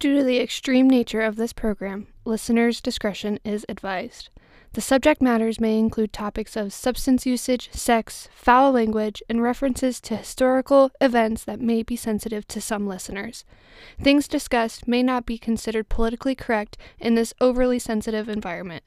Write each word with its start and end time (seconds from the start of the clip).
Due 0.00 0.16
to 0.16 0.24
the 0.24 0.38
extreme 0.40 0.88
nature 0.88 1.20
of 1.20 1.36
this 1.36 1.52
program, 1.52 2.06
listeners' 2.24 2.80
discretion 2.80 3.38
is 3.44 3.66
advised. 3.68 4.30
The 4.72 4.80
subject 4.80 5.20
matters 5.20 5.60
may 5.60 5.78
include 5.78 6.10
topics 6.10 6.56
of 6.56 6.72
substance 6.72 7.26
usage, 7.26 7.68
sex, 7.74 8.26
foul 8.32 8.72
language, 8.72 9.22
and 9.28 9.42
references 9.42 10.00
to 10.00 10.16
historical 10.16 10.90
events 11.02 11.44
that 11.44 11.60
may 11.60 11.82
be 11.82 11.96
sensitive 11.96 12.48
to 12.48 12.62
some 12.62 12.86
listeners. 12.86 13.44
Things 14.02 14.26
discussed 14.26 14.88
may 14.88 15.02
not 15.02 15.26
be 15.26 15.36
considered 15.36 15.90
politically 15.90 16.34
correct 16.34 16.78
in 16.98 17.14
this 17.14 17.34
overly 17.38 17.78
sensitive 17.78 18.26
environment. 18.26 18.84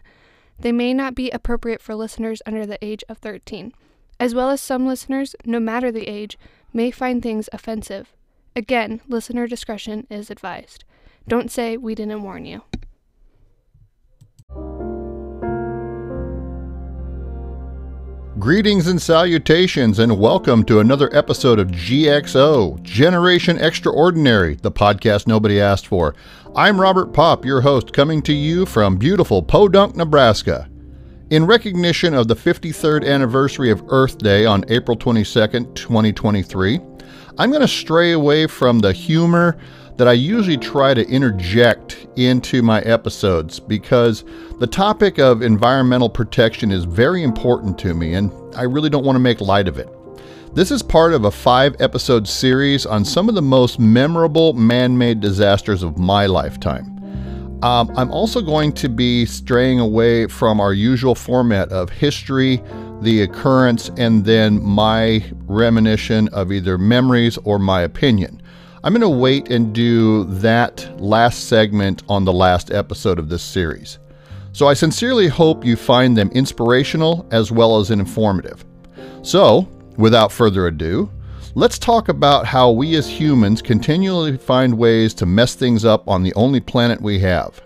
They 0.58 0.72
may 0.72 0.96
not 0.96 1.14
be 1.14 1.30
appropriate 1.30 1.84
for 1.84 1.94
listeners 1.94 2.42
under 2.48 2.66
the 2.66 2.84
age 2.84 3.04
of 3.08 3.20
13, 3.20 3.72
as 4.20 4.34
well 4.34 4.50
as 4.50 4.62
some 4.62 4.88
listeners, 4.88 5.36
no 5.46 5.60
matter 5.60 5.92
the 5.92 6.08
age, 6.08 6.40
may 6.74 6.90
find 6.90 7.22
things 7.22 7.50
offensive. 7.54 8.16
Again, 8.56 9.02
listener 9.08 9.46
discretion 9.46 10.08
is 10.10 10.32
advised. 10.32 10.86
Don't 11.28 11.50
say 11.50 11.78
we 11.78 11.96
didn't 11.96 12.22
warn 12.22 12.46
you. 12.46 12.62
Greetings 18.40 18.88
and 18.88 19.02
salutations, 19.02 20.00
and 20.00 20.20
welcome 20.20 20.66
to 20.66 20.80
another 20.80 21.10
episode 21.16 21.60
of 21.60 21.68
GXO, 21.68 22.82
Generation 22.82 23.58
Extraordinary, 23.58 24.56
the 24.56 24.72
podcast 24.72 25.28
nobody 25.28 25.62
asked 25.62 25.88
for. 25.88 26.14
I'm 26.56 26.82
Robert 26.82 27.14
Pop, 27.14 27.46
your 27.46 27.62
host, 27.62 27.94
coming 27.94 28.22
to 28.24 28.34
you 28.34 28.66
from 28.66 28.98
beautiful 28.98 29.42
Podunk, 29.42 29.96
Nebraska. 29.96 30.68
In 31.30 31.46
recognition 31.46 32.14
of 32.14 32.28
the 32.28 32.36
53rd 32.36 33.08
anniversary 33.08 33.72
of 33.72 33.84
Earth 33.88 34.18
Day 34.18 34.46
on 34.46 34.66
April 34.68 34.98
22nd, 34.98 35.74
2023, 35.74 36.82
I'm 37.38 37.50
going 37.50 37.62
to 37.62 37.68
stray 37.68 38.12
away 38.12 38.46
from 38.46 38.80
the 38.80 38.92
humor 38.92 39.58
that 39.98 40.08
I 40.08 40.14
usually 40.14 40.58
try 40.58 40.94
to 40.94 41.08
interject 41.08 42.08
into 42.16 42.62
my 42.62 42.82
episodes 42.82 43.60
because 43.60 44.24
the 44.60 44.68
topic 44.68 45.20
of 45.20 45.42
environmental 45.42 46.10
protection 46.10 46.72
is 46.72 46.84
very 46.84 47.24
important 47.24 47.78
to 47.80 47.94
me 47.94 48.14
and 48.14 48.32
I 48.56 48.64
really 48.64 48.90
don't 48.90 49.06
want 49.06 49.16
to 49.16 49.20
make 49.20 49.42
light 49.42 49.68
of 49.68 49.78
it. 49.78 49.90
This 50.56 50.70
is 50.70 50.84
part 50.84 51.14
of 51.14 51.26
a 51.26 51.32
five 51.32 51.76
episode 51.80 52.28
series 52.28 52.86
on 52.86 53.04
some 53.04 53.28
of 53.28 53.36
the 53.36 53.42
most 53.42 53.80
memorable 53.80 54.54
man 54.54 54.98
made 54.98 55.20
disasters 55.20 55.82
of 55.82 55.98
my 55.98 56.28
lifetime. 56.28 56.94
Um, 57.64 57.92
I'm 57.96 58.12
also 58.12 58.42
going 58.42 58.74
to 58.74 58.90
be 58.90 59.26
straying 59.26 59.80
away 59.80 60.28
from 60.28 60.60
our 60.60 60.74
usual 60.74 61.16
format 61.16 61.70
of 61.70 61.90
history, 61.90 62.62
the 63.02 63.22
occurrence, 63.22 63.90
and 63.98 64.26
then 64.26 64.62
my 64.62 65.24
reminiscence 65.46 66.30
of 66.34 66.52
either 66.52 66.78
memories 66.78 67.38
or 67.46 67.58
my 67.58 67.82
opinion. 67.82 68.42
I'm 68.86 68.92
going 68.92 69.00
to 69.00 69.08
wait 69.08 69.50
and 69.50 69.74
do 69.74 70.26
that 70.26 71.00
last 71.00 71.48
segment 71.48 72.04
on 72.10 72.26
the 72.26 72.34
last 72.34 72.70
episode 72.70 73.18
of 73.18 73.30
this 73.30 73.42
series. 73.42 73.98
So 74.52 74.68
I 74.68 74.74
sincerely 74.74 75.30
hope 75.30 75.64
you 75.64 75.78
find 75.78 76.18
them 76.18 76.30
inspirational 76.32 77.26
as 77.32 77.50
well 77.50 77.80
as 77.80 77.92
informative. 77.92 78.66
So, 79.22 79.70
without 79.96 80.34
further 80.34 80.68
ado, 80.68 81.10
let's 81.56 81.80
talk 81.80 82.10
about 82.10 82.46
how 82.46 82.72
we 82.72 82.96
as 82.96 83.08
humans 83.08 83.62
continually 83.62 84.36
find 84.36 84.78
ways 84.78 85.14
to 85.14 85.26
mess 85.26 85.56
things 85.56 85.86
up 85.86 86.06
on 86.10 86.22
the 86.22 86.34
only 86.34 86.60
planet 86.60 87.00
we 87.00 87.20
have. 87.20 87.62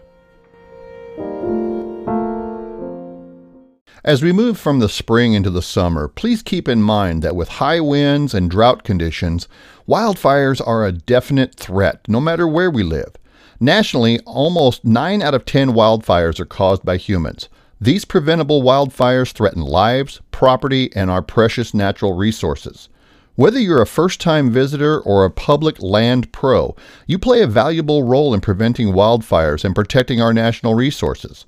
As 4.07 4.23
we 4.23 4.31
move 4.31 4.57
from 4.57 4.79
the 4.79 4.87
spring 4.87 5.33
into 5.33 5.49
the 5.49 5.61
summer, 5.61 6.07
please 6.07 6.41
keep 6.41 6.69
in 6.69 6.81
mind 6.81 7.23
that 7.23 7.35
with 7.35 7.49
high 7.49 7.81
winds 7.81 8.33
and 8.33 8.49
drought 8.49 8.85
conditions, 8.85 9.49
wildfires 9.87 10.61
are 10.65 10.85
a 10.85 10.91
definite 10.91 11.55
threat 11.55 12.01
no 12.07 12.19
matter 12.19 12.47
where 12.47 12.69
we 12.69 12.83
live. 12.83 13.13
Nationally, 13.59 14.19
almost 14.25 14.85
9 14.85 15.21
out 15.21 15.33
of 15.33 15.45
10 15.45 15.69
wildfires 15.69 16.39
are 16.39 16.45
caused 16.45 16.83
by 16.83 16.97
humans. 16.97 17.49
These 17.79 18.05
preventable 18.05 18.61
wildfires 18.61 19.31
threaten 19.31 19.61
lives, 19.61 20.19
property, 20.31 20.91
and 20.95 21.09
our 21.09 21.21
precious 21.21 21.73
natural 21.73 22.13
resources. 22.13 22.89
Whether 23.35 23.59
you're 23.59 23.81
a 23.81 23.87
first 23.87 24.19
time 24.19 24.51
visitor 24.51 24.99
or 24.99 25.23
a 25.23 25.29
public 25.29 25.81
land 25.81 26.31
pro, 26.31 26.75
you 27.05 27.19
play 27.19 27.43
a 27.43 27.47
valuable 27.47 28.03
role 28.03 28.33
in 28.33 28.41
preventing 28.41 28.93
wildfires 28.93 29.63
and 29.63 29.75
protecting 29.75 30.19
our 30.19 30.33
national 30.33 30.73
resources. 30.73 31.45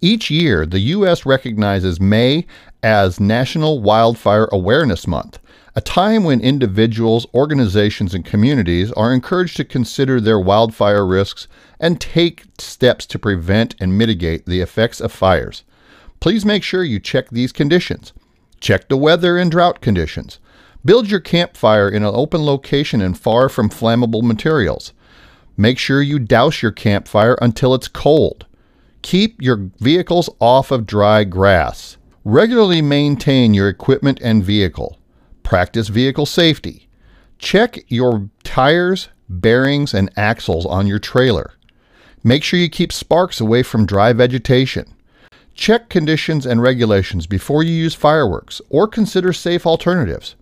Each 0.00 0.30
year, 0.30 0.66
the 0.66 0.80
U.S. 0.80 1.24
recognizes 1.24 2.00
May 2.00 2.44
as 2.82 3.20
National 3.20 3.80
Wildfire 3.80 4.48
Awareness 4.50 5.06
Month, 5.06 5.38
a 5.78 5.80
time 5.80 6.24
when 6.24 6.40
individuals, 6.40 7.24
organizations, 7.32 8.12
and 8.12 8.24
communities 8.24 8.90
are 8.94 9.14
encouraged 9.14 9.56
to 9.56 9.64
consider 9.64 10.20
their 10.20 10.40
wildfire 10.40 11.06
risks 11.06 11.46
and 11.78 12.00
take 12.00 12.46
steps 12.58 13.06
to 13.06 13.16
prevent 13.16 13.76
and 13.78 13.96
mitigate 13.96 14.44
the 14.44 14.60
effects 14.60 15.00
of 15.00 15.12
fires. 15.12 15.62
Please 16.18 16.44
make 16.44 16.64
sure 16.64 16.82
you 16.82 16.98
check 16.98 17.30
these 17.30 17.52
conditions. 17.52 18.12
Check 18.58 18.88
the 18.88 18.96
weather 18.96 19.38
and 19.38 19.52
drought 19.52 19.80
conditions. 19.80 20.40
Build 20.84 21.08
your 21.08 21.20
campfire 21.20 21.88
in 21.88 22.02
an 22.02 22.12
open 22.12 22.44
location 22.44 23.00
and 23.00 23.16
far 23.16 23.48
from 23.48 23.70
flammable 23.70 24.24
materials. 24.24 24.92
Make 25.56 25.78
sure 25.78 26.02
you 26.02 26.18
douse 26.18 26.60
your 26.60 26.72
campfire 26.72 27.38
until 27.40 27.72
it's 27.72 27.86
cold. 27.86 28.46
Keep 29.02 29.40
your 29.40 29.70
vehicles 29.78 30.28
off 30.40 30.72
of 30.72 30.86
dry 30.86 31.22
grass. 31.22 31.98
Regularly 32.24 32.82
maintain 32.82 33.54
your 33.54 33.68
equipment 33.68 34.18
and 34.20 34.42
vehicle. 34.42 34.97
Practice 35.48 35.88
vehicle 35.88 36.26
safety. 36.26 36.90
Check 37.38 37.78
your 37.88 38.28
tires, 38.44 39.08
bearings, 39.30 39.94
and 39.94 40.10
axles 40.14 40.66
on 40.66 40.86
your 40.86 40.98
trailer. 40.98 41.54
Make 42.22 42.44
sure 42.44 42.60
you 42.60 42.68
keep 42.68 42.92
sparks 42.92 43.40
away 43.40 43.62
from 43.62 43.86
dry 43.86 44.12
vegetation. 44.12 44.94
Check 45.54 45.88
conditions 45.88 46.44
and 46.44 46.60
regulations 46.60 47.26
before 47.26 47.62
you 47.62 47.72
use 47.72 47.94
fireworks 47.94 48.60
or 48.68 48.86
consider 48.86 49.32
safe 49.32 49.66
alternatives. 49.66 50.36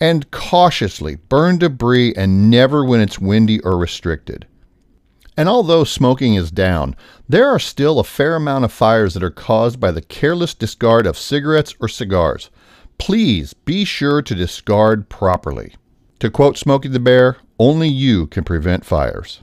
And 0.00 0.28
cautiously 0.32 1.14
burn 1.14 1.58
debris 1.58 2.12
and 2.16 2.50
never 2.50 2.84
when 2.84 3.00
it's 3.00 3.20
windy 3.20 3.60
or 3.60 3.78
restricted. 3.78 4.48
And 5.36 5.48
although 5.48 5.84
smoking 5.84 6.34
is 6.34 6.50
down, 6.50 6.96
there 7.28 7.46
are 7.46 7.60
still 7.60 8.00
a 8.00 8.04
fair 8.04 8.34
amount 8.34 8.64
of 8.64 8.72
fires 8.72 9.14
that 9.14 9.22
are 9.22 9.30
caused 9.30 9.78
by 9.78 9.92
the 9.92 10.02
careless 10.02 10.52
discard 10.52 11.06
of 11.06 11.16
cigarettes 11.16 11.76
or 11.78 11.86
cigars. 11.86 12.50
Please 13.02 13.52
be 13.52 13.84
sure 13.84 14.22
to 14.22 14.32
discard 14.32 15.08
properly. 15.08 15.74
To 16.20 16.30
quote 16.30 16.56
Smokey 16.56 16.86
the 16.86 17.00
Bear, 17.00 17.38
only 17.58 17.88
you 17.88 18.28
can 18.28 18.44
prevent 18.44 18.84
fires. 18.86 19.40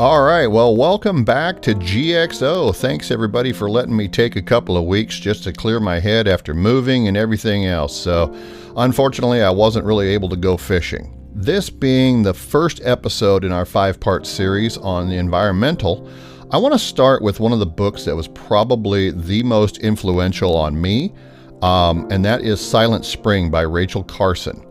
All 0.00 0.22
right, 0.22 0.48
well, 0.48 0.74
welcome 0.74 1.22
back 1.22 1.62
to 1.62 1.76
GXO. 1.76 2.74
Thanks 2.74 3.12
everybody 3.12 3.52
for 3.52 3.70
letting 3.70 3.96
me 3.96 4.08
take 4.08 4.34
a 4.34 4.42
couple 4.42 4.76
of 4.76 4.82
weeks 4.82 5.16
just 5.20 5.44
to 5.44 5.52
clear 5.52 5.78
my 5.78 6.00
head 6.00 6.26
after 6.26 6.52
moving 6.52 7.06
and 7.06 7.16
everything 7.16 7.66
else. 7.66 7.96
So, 7.96 8.34
unfortunately, 8.76 9.42
I 9.42 9.50
wasn't 9.50 9.86
really 9.86 10.08
able 10.08 10.28
to 10.30 10.36
go 10.36 10.56
fishing. 10.56 11.16
This 11.32 11.70
being 11.70 12.24
the 12.24 12.34
first 12.34 12.80
episode 12.82 13.44
in 13.44 13.52
our 13.52 13.64
five 13.64 14.00
part 14.00 14.26
series 14.26 14.76
on 14.76 15.08
the 15.08 15.18
environmental, 15.18 16.10
I 16.50 16.56
want 16.56 16.72
to 16.72 16.78
start 16.78 17.20
with 17.20 17.40
one 17.40 17.52
of 17.52 17.58
the 17.58 17.66
books 17.66 18.06
that 18.06 18.16
was 18.16 18.26
probably 18.28 19.10
the 19.10 19.42
most 19.42 19.78
influential 19.78 20.56
on 20.56 20.80
me, 20.80 21.12
um, 21.60 22.08
and 22.10 22.24
that 22.24 22.40
is 22.40 22.58
Silent 22.58 23.04
Spring 23.04 23.50
by 23.50 23.62
Rachel 23.62 24.02
Carson. 24.02 24.64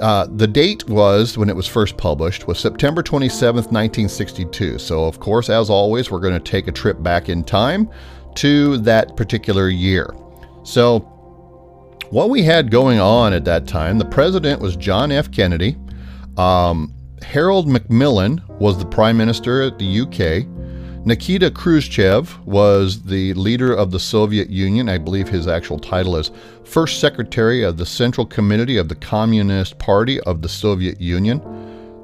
Uh, 0.00 0.26
the 0.36 0.46
date 0.46 0.86
was 0.86 1.38
when 1.38 1.48
it 1.48 1.56
was 1.56 1.66
first 1.66 1.96
published 1.96 2.46
was 2.46 2.58
September 2.58 3.02
27th, 3.02 3.72
1962. 3.72 4.78
So, 4.78 5.06
of 5.06 5.18
course, 5.18 5.48
as 5.48 5.70
always, 5.70 6.10
we're 6.10 6.20
going 6.20 6.34
to 6.34 6.40
take 6.40 6.68
a 6.68 6.72
trip 6.72 7.02
back 7.02 7.30
in 7.30 7.42
time 7.42 7.88
to 8.34 8.76
that 8.78 9.16
particular 9.16 9.70
year. 9.70 10.14
So, 10.62 11.00
what 12.10 12.28
we 12.28 12.42
had 12.42 12.70
going 12.70 13.00
on 13.00 13.32
at 13.32 13.46
that 13.46 13.66
time, 13.66 13.96
the 13.96 14.04
president 14.04 14.60
was 14.60 14.76
John 14.76 15.10
F. 15.10 15.32
Kennedy. 15.32 15.78
Um, 16.36 16.94
Harold 17.22 17.66
Macmillan 17.66 18.42
was 18.60 18.78
the 18.78 18.86
prime 18.86 19.16
minister 19.16 19.62
at 19.62 19.78
the 19.78 20.00
UK. 20.00 20.46
Nikita 21.04 21.50
Khrushchev 21.50 22.38
was 22.44 23.02
the 23.02 23.32
leader 23.34 23.72
of 23.72 23.90
the 23.90 24.00
Soviet 24.00 24.50
Union. 24.50 24.88
I 24.88 24.98
believe 24.98 25.28
his 25.28 25.46
actual 25.46 25.78
title 25.78 26.16
is 26.16 26.30
First 26.64 27.00
Secretary 27.00 27.62
of 27.62 27.76
the 27.76 27.86
Central 27.86 28.26
Committee 28.26 28.76
of 28.76 28.88
the 28.88 28.94
Communist 28.94 29.78
Party 29.78 30.20
of 30.22 30.42
the 30.42 30.48
Soviet 30.48 31.00
Union. 31.00 31.40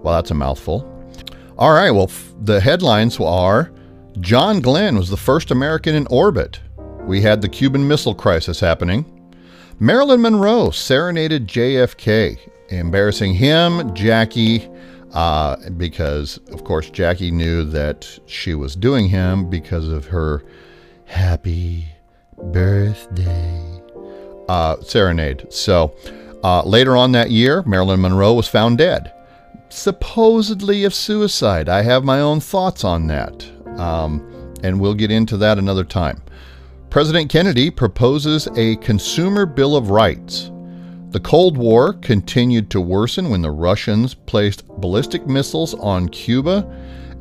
Well, 0.02 0.14
that's 0.14 0.30
a 0.30 0.34
mouthful. 0.34 0.90
All 1.58 1.72
right, 1.72 1.90
well, 1.90 2.04
f- 2.04 2.32
the 2.42 2.60
headlines 2.60 3.18
are 3.20 3.72
John 4.20 4.60
Glenn 4.60 4.96
was 4.96 5.10
the 5.10 5.16
first 5.16 5.50
American 5.50 5.94
in 5.94 6.06
orbit. 6.06 6.60
We 7.02 7.20
had 7.20 7.42
the 7.42 7.48
Cuban 7.48 7.86
Missile 7.86 8.14
Crisis 8.14 8.60
happening. 8.60 9.04
Marilyn 9.80 10.22
Monroe 10.22 10.70
serenaded 10.70 11.48
JFK, 11.48 12.38
embarrassing 12.68 13.34
him, 13.34 13.92
Jackie, 13.92 14.68
uh, 15.14 15.56
because, 15.76 16.38
of 16.52 16.64
course, 16.64 16.90
Jackie 16.90 17.30
knew 17.30 17.64
that 17.64 18.18
she 18.26 18.54
was 18.54 18.76
doing 18.76 19.08
him 19.08 19.48
because 19.48 19.88
of 19.88 20.06
her 20.06 20.44
happy 21.06 21.86
birthday 22.52 23.80
uh, 24.48 24.76
serenade. 24.82 25.46
So, 25.50 25.94
Uh, 26.44 26.62
later 26.66 26.94
on 26.94 27.12
that 27.12 27.30
year, 27.30 27.62
Marilyn 27.64 28.02
Monroe 28.02 28.34
was 28.34 28.46
found 28.46 28.76
dead, 28.76 29.10
supposedly 29.70 30.84
of 30.84 30.92
suicide. 30.92 31.70
I 31.70 31.80
have 31.80 32.04
my 32.04 32.20
own 32.20 32.38
thoughts 32.38 32.84
on 32.84 33.06
that, 33.06 33.50
um, 33.78 34.20
and 34.62 34.78
we'll 34.78 34.92
get 34.92 35.10
into 35.10 35.38
that 35.38 35.56
another 35.56 35.84
time. 35.84 36.20
President 36.90 37.30
Kennedy 37.30 37.70
proposes 37.70 38.46
a 38.58 38.76
Consumer 38.76 39.46
Bill 39.46 39.74
of 39.74 39.88
Rights. 39.88 40.50
The 41.14 41.20
Cold 41.20 41.56
War 41.56 41.92
continued 41.92 42.70
to 42.70 42.80
worsen 42.80 43.30
when 43.30 43.40
the 43.40 43.52
Russians 43.52 44.14
placed 44.14 44.66
ballistic 44.66 45.28
missiles 45.28 45.72
on 45.74 46.08
Cuba, 46.08 46.68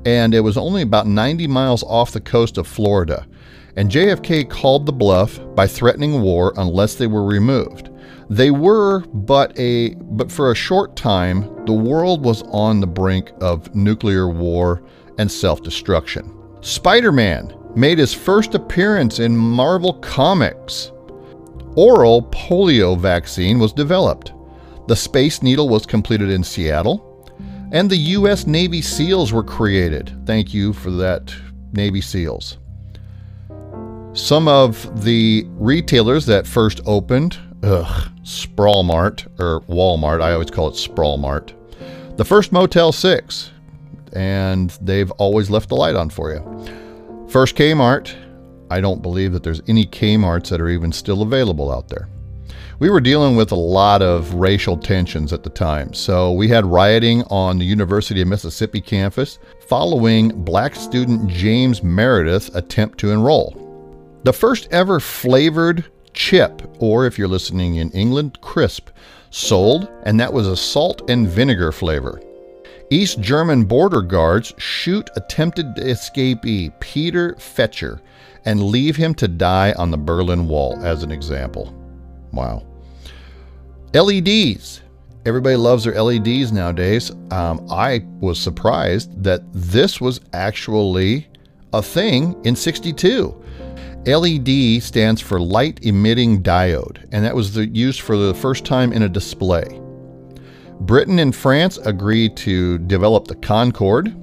and 0.04 0.34
it 0.34 0.40
was 0.40 0.58
only 0.58 0.82
about 0.82 1.06
90 1.06 1.46
miles 1.46 1.84
off 1.84 2.10
the 2.10 2.20
coast 2.20 2.58
of 2.58 2.66
Florida. 2.66 3.28
And 3.76 3.92
JFK 3.92 4.50
called 4.50 4.88
the 4.88 4.92
bluff 4.92 5.40
by 5.54 5.68
threatening 5.68 6.24
war 6.24 6.54
unless 6.58 6.96
they 6.96 7.06
were 7.06 7.24
removed. 7.24 7.92
They 8.32 8.50
were, 8.50 9.02
but 9.14 9.56
a 9.60 9.94
but 9.94 10.32
for 10.32 10.52
a 10.52 10.56
short 10.56 10.96
time, 10.96 11.64
the 11.68 11.74
world 11.74 12.26
was 12.26 12.42
on 12.48 12.80
the 12.80 12.88
brink 12.88 13.32
of 13.42 13.76
nuclear 13.76 14.28
war 14.28 14.82
and 15.20 15.32
self-destruction. 15.32 16.36
Spider-Man 16.62 17.56
made 17.76 18.00
his 18.00 18.12
first 18.12 18.56
appearance 18.56 19.20
in 19.20 19.38
Marvel 19.38 19.94
Comics. 20.00 20.93
Oral 21.76 22.24
polio 22.24 22.98
vaccine 22.98 23.60
was 23.60 23.74
developed. 23.74 24.34
The 24.88 24.96
Space 24.96 25.42
Needle 25.42 25.70
was 25.70 25.86
completed 25.86 26.30
in 26.30 26.44
Seattle, 26.44 27.10
and 27.72 27.90
the 27.90 27.98
U.S. 27.98 28.46
Navy 28.46 28.82
SEALs 28.82 29.34
were 29.34 29.44
created. 29.44 30.16
Thank 30.26 30.54
you 30.54 30.74
for 30.74 30.92
that, 30.92 31.34
Navy 31.72 32.02
SEALs. 32.02 32.58
Some 34.14 34.48
of 34.48 35.04
the 35.04 35.48
retailers 35.54 36.26
that 36.28 36.46
first 36.46 36.82
opened 36.86 37.38
ugh, 37.64 38.10
Sprawlmart 38.24 39.28
or 39.40 39.62
Walmart. 39.62 40.22
I 40.22 40.34
always 40.34 40.52
call 40.52 40.68
it 40.68 40.76
Sprawlmart. 40.76 41.54
The 42.18 42.26
first 42.26 42.52
Motel 42.52 42.92
6, 42.92 43.52
and 44.14 44.70
they've 44.82 45.10
always 45.12 45.50
left 45.50 45.70
the 45.70 45.76
light 45.76 45.96
on 45.96 46.10
for 46.10 46.32
you. 46.32 47.28
First 47.30 47.56
Kmart. 47.56 48.14
I 48.70 48.82
don't 48.82 49.02
believe 49.02 49.34
that 49.34 49.44
there's 49.44 49.62
any 49.68 49.86
Kmarts 49.86 50.50
that 50.50 50.62
are 50.62 50.70
even 50.70 50.92
still 50.92 51.22
available 51.22 51.72
out 51.72 51.90
there. 51.90 52.08
We 52.80 52.90
were 52.90 53.00
dealing 53.00 53.36
with 53.36 53.52
a 53.52 53.56
lot 53.56 54.02
of 54.02 54.34
racial 54.34 54.78
tensions 54.78 55.32
at 55.32 55.44
the 55.44 55.50
time, 55.50 55.94
so 55.94 56.32
we 56.34 56.48
had 56.48 56.66
rioting 56.66 57.24
on 57.30 57.58
the 57.58 57.66
University 57.66 58.22
of 58.22 58.28
Mississippi 58.28 58.82
campus 58.82 59.40
following 59.68 60.44
black 60.44 60.76
student 60.76 61.30
James 61.30 61.84
Meredith 61.84 62.54
attempt 62.56 62.98
to 63.00 63.12
enroll. 63.12 63.60
The 64.24 64.34
first 64.34 64.68
ever 64.72 65.00
flavored 65.00 65.86
chip, 66.14 66.62
or 66.80 67.06
if 67.06 67.18
you're 67.18 67.28
listening 67.28 67.76
in 67.76 67.92
England, 67.92 68.40
crisp, 68.42 68.90
sold, 69.30 69.90
and 70.04 70.20
that 70.20 70.34
was 70.34 70.48
a 70.48 70.58
salt 70.58 71.10
and 71.10 71.28
vinegar 71.28 71.72
flavor. 71.72 72.22
East 72.90 73.22
German 73.22 73.64
border 73.64 74.02
guards 74.02 74.54
shoot 74.58 75.10
attempted 75.16 75.76
escapee 75.78 76.78
Peter 76.80 77.34
Fechter 77.34 78.00
and 78.46 78.64
leave 78.64 78.96
him 78.96 79.14
to 79.16 79.28
die 79.28 79.74
on 79.74 79.90
the 79.90 79.98
Berlin 79.98 80.48
Wall, 80.48 80.78
as 80.84 81.04
an 81.04 81.12
example. 81.12 81.74
Wow. 82.32 82.66
LEDs. 83.94 84.82
Everybody 85.26 85.56
loves 85.56 85.86
their 85.86 86.02
LEDs 86.02 86.52
nowadays. 86.52 87.12
Um, 87.32 87.66
I 87.72 88.06
was 88.20 88.40
surprised 88.40 89.24
that 89.24 89.42
this 89.54 90.02
was 90.02 90.20
actually 90.34 91.28
a 91.72 91.82
thing 91.82 92.36
in 92.44 92.56
62. 92.56 93.42
LED 94.06 94.84
stands 94.84 95.22
for 95.22 95.40
light 95.40 95.80
emitting 95.86 96.44
diode, 96.44 97.08
and 97.14 97.24
that 97.24 97.34
was 97.34 97.54
the, 97.54 97.66
used 97.68 98.02
for 98.02 98.18
the 98.18 98.34
first 98.34 98.66
time 98.66 98.92
in 98.92 99.04
a 99.04 99.10
display. 99.10 99.80
Britain 100.82 101.20
and 101.20 101.36
France 101.36 101.78
agreed 101.78 102.36
to 102.38 102.78
develop 102.80 103.28
the 103.28 103.36
Concorde. 103.36 104.16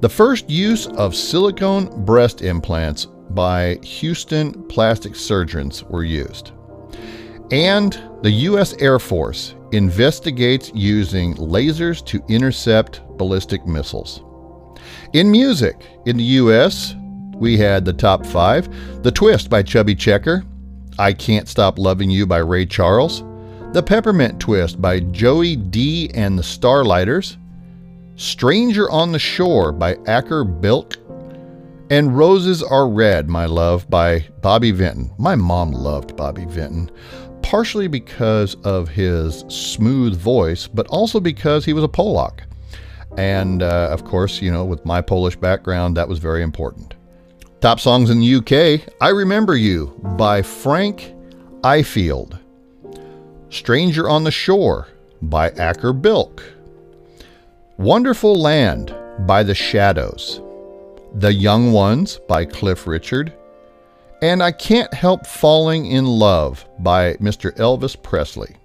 The 0.00 0.08
first 0.08 0.50
use 0.50 0.86
of 0.88 1.14
silicone 1.14 2.04
breast 2.04 2.42
implants 2.42 3.06
by 3.30 3.76
Houston 3.82 4.62
plastic 4.68 5.14
surgeons 5.14 5.84
were 5.84 6.04
used. 6.04 6.52
And 7.50 7.92
the 8.22 8.30
U.S. 8.30 8.74
Air 8.80 8.98
Force 8.98 9.54
investigates 9.72 10.72
using 10.74 11.34
lasers 11.36 12.04
to 12.06 12.22
intercept 12.28 13.02
ballistic 13.16 13.66
missiles. 13.66 14.22
In 15.12 15.30
music, 15.30 15.86
in 16.06 16.16
the 16.16 16.24
U.S., 16.24 16.94
we 17.34 17.56
had 17.56 17.84
the 17.84 17.92
top 17.92 18.24
five 18.24 18.68
The 19.02 19.10
Twist 19.10 19.50
by 19.50 19.62
Chubby 19.62 19.94
Checker, 19.94 20.44
I 20.98 21.12
Can't 21.12 21.48
Stop 21.48 21.78
Loving 21.78 22.10
You 22.10 22.26
by 22.26 22.38
Ray 22.38 22.66
Charles, 22.66 23.22
The 23.72 23.82
Peppermint 23.82 24.40
Twist 24.40 24.80
by 24.80 25.00
Joey 25.00 25.56
Dee 25.56 26.10
and 26.14 26.38
the 26.38 26.42
Starliters, 26.42 27.36
Stranger 28.14 28.90
on 28.90 29.12
the 29.12 29.18
Shore 29.18 29.70
by 29.70 29.96
Acker 30.06 30.44
Bilk, 30.44 30.94
and 31.90 32.16
Roses 32.16 32.62
Are 32.62 32.88
Red, 32.88 33.28
My 33.28 33.44
Love 33.44 33.88
by 33.90 34.26
Bobby 34.40 34.70
Vinton. 34.70 35.10
My 35.18 35.34
mom 35.34 35.72
loved 35.72 36.16
Bobby 36.16 36.46
Vinton, 36.46 36.90
partially 37.42 37.86
because 37.86 38.54
of 38.64 38.88
his 38.88 39.44
smooth 39.48 40.16
voice, 40.16 40.66
but 40.66 40.86
also 40.88 41.20
because 41.20 41.64
he 41.64 41.74
was 41.74 41.84
a 41.84 41.88
Polak. 41.88 42.40
And 43.18 43.62
uh, 43.62 43.88
of 43.90 44.04
course, 44.04 44.40
you 44.40 44.50
know, 44.50 44.64
with 44.64 44.84
my 44.86 45.02
Polish 45.02 45.36
background, 45.36 45.96
that 45.96 46.08
was 46.08 46.18
very 46.18 46.42
important. 46.42 46.94
Top 47.60 47.80
songs 47.80 48.10
in 48.10 48.20
the 48.20 48.34
UK 48.36 48.88
I 49.00 49.10
Remember 49.10 49.56
You 49.56 49.88
by 50.16 50.40
Frank 50.40 51.12
Ifield. 51.62 52.38
Stranger 53.50 54.08
on 54.08 54.24
the 54.24 54.30
Shore 54.30 54.88
by 55.22 55.50
Acker 55.50 55.92
Bilk. 55.92 56.42
Wonderful 57.78 58.34
Land 58.34 58.94
by 59.20 59.42
The 59.42 59.54
Shadows. 59.54 60.40
The 61.14 61.32
Young 61.32 61.72
Ones 61.72 62.18
by 62.28 62.44
Cliff 62.44 62.86
Richard. 62.86 63.32
And 64.20 64.42
I 64.42 64.50
Can't 64.50 64.92
Help 64.92 65.26
Falling 65.26 65.86
in 65.86 66.06
Love 66.06 66.66
by 66.80 67.14
Mr. 67.14 67.54
Elvis 67.56 68.00
Presley. 68.02 68.56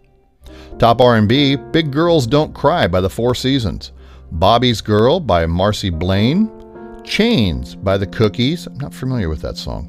Top 0.80 1.00
R&B 1.00 1.58
Big 1.58 1.92
Girls 1.92 2.26
Don't 2.26 2.56
Cry 2.56 2.88
by 2.88 3.02
The 3.02 3.10
Four 3.10 3.36
Seasons. 3.36 3.92
Bobby's 4.32 4.82
Girl 4.82 5.20
by 5.20 5.46
Marcie 5.46 5.92
Blane. 5.92 6.50
Chains 7.04 7.76
by 7.76 7.98
the 7.98 8.08
Cookies. 8.08 8.66
I'm 8.66 8.80
not 8.80 8.94
familiar 8.94 9.30
with 9.30 9.42
that 9.42 9.58
song. 9.58 9.88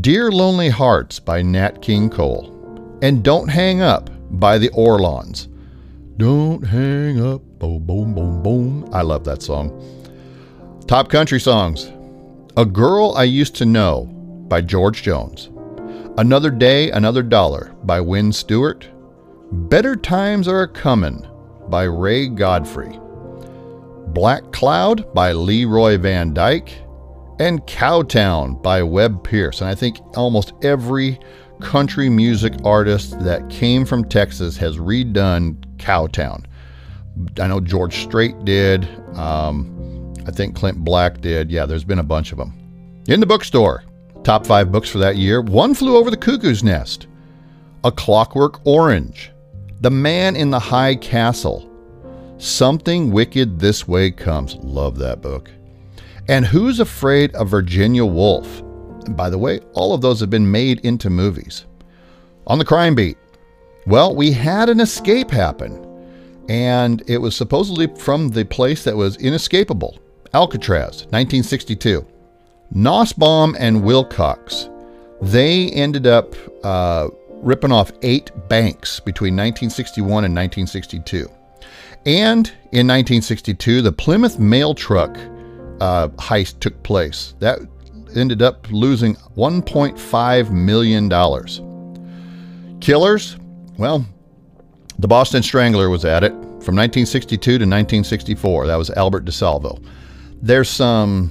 Dear 0.00 0.30
Lonely 0.30 0.68
Hearts 0.68 1.18
by 1.18 1.42
Nat 1.42 1.80
King 1.80 2.10
Cole. 2.10 2.61
And 3.02 3.24
Don't 3.24 3.48
Hang 3.48 3.82
Up 3.82 4.10
by 4.30 4.58
the 4.58 4.70
Orlons. 4.70 5.48
Don't 6.18 6.64
hang 6.64 7.20
up. 7.20 7.42
Boom, 7.58 7.84
boom, 7.84 8.14
boom, 8.14 8.44
boom. 8.44 8.88
I 8.92 9.02
love 9.02 9.24
that 9.24 9.42
song. 9.42 9.72
Top 10.86 11.08
country 11.08 11.40
songs 11.40 11.90
A 12.56 12.64
Girl 12.64 13.12
I 13.16 13.24
Used 13.24 13.56
to 13.56 13.66
Know 13.66 14.04
by 14.48 14.60
George 14.60 15.02
Jones. 15.02 15.50
Another 16.16 16.50
Day, 16.52 16.92
Another 16.92 17.24
Dollar 17.24 17.74
by 17.82 18.00
Wynn 18.00 18.32
Stewart. 18.32 18.88
Better 19.50 19.96
Times 19.96 20.46
Are 20.46 20.62
a 20.62 20.68
Comin' 20.68 21.26
by 21.68 21.82
Ray 21.82 22.28
Godfrey. 22.28 23.00
Black 24.08 24.52
Cloud 24.52 25.12
by 25.12 25.32
Leroy 25.32 25.98
Van 25.98 26.32
Dyke, 26.32 26.70
and 27.40 27.66
Cowtown 27.66 28.62
by 28.62 28.82
Webb 28.84 29.24
Pierce. 29.24 29.60
And 29.60 29.68
I 29.68 29.74
think 29.74 29.98
almost 30.16 30.52
every 30.62 31.18
country 31.62 32.08
music 32.08 32.52
artist 32.64 33.18
that 33.20 33.48
came 33.48 33.84
from 33.84 34.04
Texas 34.04 34.56
has 34.56 34.76
redone 34.76 35.56
Cowtown. 35.76 36.44
I 37.38 37.46
know 37.46 37.60
George 37.60 37.96
Strait 37.98 38.44
did. 38.44 38.88
Um, 39.16 40.14
I 40.26 40.30
think 40.30 40.56
Clint 40.56 40.78
Black 40.78 41.20
did. 41.20 41.50
Yeah, 41.50 41.66
there's 41.66 41.84
been 41.84 41.98
a 41.98 42.04
bunch 42.04 42.32
of 42.32 42.38
them. 42.38 42.52
In 43.08 43.20
the 43.20 43.26
bookstore, 43.26 43.84
top 44.24 44.46
five 44.46 44.70
books 44.70 44.88
for 44.88 44.98
that 44.98 45.16
year 45.16 45.40
One 45.40 45.74
Flew 45.74 45.96
Over 45.96 46.10
the 46.10 46.16
Cuckoo's 46.16 46.62
Nest, 46.62 47.06
A 47.84 47.92
Clockwork 47.92 48.64
Orange, 48.66 49.30
The 49.80 49.90
Man 49.90 50.36
in 50.36 50.50
the 50.50 50.58
High 50.58 50.96
Castle, 50.96 51.68
Something 52.38 53.10
Wicked 53.10 53.58
This 53.58 53.86
Way 53.86 54.10
Comes. 54.10 54.56
Love 54.56 54.98
that 54.98 55.20
book. 55.20 55.50
And 56.28 56.46
Who's 56.46 56.80
Afraid 56.80 57.34
of 57.34 57.48
Virginia 57.48 58.04
Woolf? 58.04 58.61
By 59.10 59.30
the 59.30 59.38
way, 59.38 59.60
all 59.74 59.94
of 59.94 60.00
those 60.00 60.20
have 60.20 60.30
been 60.30 60.50
made 60.50 60.80
into 60.80 61.10
movies. 61.10 61.64
On 62.46 62.58
the 62.58 62.64
crime 62.64 62.94
beat, 62.94 63.18
well, 63.86 64.14
we 64.14 64.32
had 64.32 64.68
an 64.68 64.80
escape 64.80 65.30
happen, 65.30 65.84
and 66.48 67.02
it 67.08 67.18
was 67.18 67.36
supposedly 67.36 67.88
from 67.96 68.28
the 68.28 68.44
place 68.44 68.84
that 68.84 68.96
was 68.96 69.16
inescapable 69.16 69.98
Alcatraz, 70.34 71.04
1962. 71.10 72.06
Nussbaum 72.70 73.54
and 73.58 73.84
Wilcox, 73.84 74.70
they 75.20 75.70
ended 75.70 76.06
up 76.06 76.34
uh, 76.64 77.08
ripping 77.28 77.70
off 77.70 77.92
eight 78.02 78.30
banks 78.48 78.98
between 78.98 79.34
1961 79.34 80.24
and 80.24 80.34
1962. 80.34 81.28
And 82.06 82.48
in 82.72 82.88
1962, 82.88 83.82
the 83.82 83.92
Plymouth 83.92 84.38
mail 84.38 84.74
truck 84.74 85.16
uh, 85.80 86.08
heist 86.16 86.60
took 86.60 86.82
place. 86.82 87.34
That 87.40 87.58
ended 88.16 88.42
up 88.42 88.70
losing 88.70 89.16
$1.5 89.36 90.50
million. 90.50 91.08
Killers, 92.80 93.36
well, 93.78 94.04
The 94.98 95.08
Boston 95.08 95.42
Strangler 95.42 95.88
was 95.88 96.04
at 96.04 96.24
it 96.24 96.30
from 96.30 96.76
1962 96.76 97.38
to 97.38 97.52
1964. 97.54 98.66
That 98.66 98.76
was 98.76 98.90
Albert 98.90 99.24
DeSalvo. 99.24 99.84
There's 100.40 100.68
some 100.68 101.30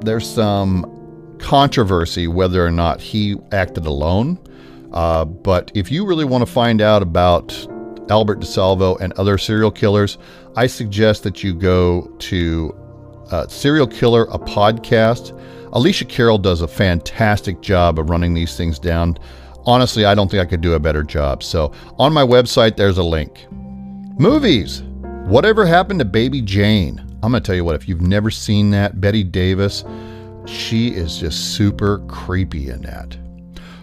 there's 0.00 0.28
some 0.28 1.36
controversy 1.38 2.28
whether 2.28 2.64
or 2.64 2.70
not 2.70 3.00
he 3.00 3.36
acted 3.52 3.86
alone. 3.86 4.38
Uh, 4.92 5.24
but 5.24 5.70
if 5.74 5.90
you 5.90 6.06
really 6.06 6.24
want 6.24 6.46
to 6.46 6.50
find 6.50 6.80
out 6.80 7.02
about 7.02 7.52
Albert 8.10 8.40
DeSalvo 8.40 8.98
and 9.00 9.12
other 9.14 9.36
serial 9.38 9.70
killers, 9.70 10.18
I 10.56 10.66
suggest 10.66 11.22
that 11.24 11.42
you 11.44 11.54
go 11.54 12.10
to 12.20 12.74
uh, 13.30 13.46
Serial 13.48 13.86
Killer, 13.86 14.24
a 14.24 14.38
podcast. 14.38 15.38
Alicia 15.72 16.04
Carroll 16.06 16.38
does 16.38 16.62
a 16.62 16.68
fantastic 16.68 17.60
job 17.60 17.98
of 17.98 18.10
running 18.10 18.34
these 18.34 18.56
things 18.56 18.78
down. 18.78 19.18
Honestly, 19.66 20.04
I 20.04 20.14
don't 20.14 20.30
think 20.30 20.40
I 20.40 20.46
could 20.46 20.60
do 20.60 20.74
a 20.74 20.78
better 20.78 21.02
job. 21.02 21.42
So 21.42 21.72
on 21.98 22.12
my 22.12 22.22
website, 22.22 22.76
there's 22.76 22.98
a 22.98 23.02
link. 23.02 23.46
Movies. 24.18 24.82
Whatever 25.26 25.66
happened 25.66 25.98
to 25.98 26.06
Baby 26.06 26.40
Jane? 26.40 26.98
I'm 27.22 27.32
going 27.32 27.42
to 27.42 27.46
tell 27.46 27.54
you 27.54 27.64
what, 27.64 27.74
if 27.74 27.88
you've 27.88 28.00
never 28.00 28.30
seen 28.30 28.70
that, 28.70 29.00
Bette 29.00 29.24
Davis, 29.24 29.84
she 30.46 30.88
is 30.88 31.18
just 31.18 31.54
super 31.54 31.98
creepy 32.08 32.70
in 32.70 32.82
that. 32.82 33.18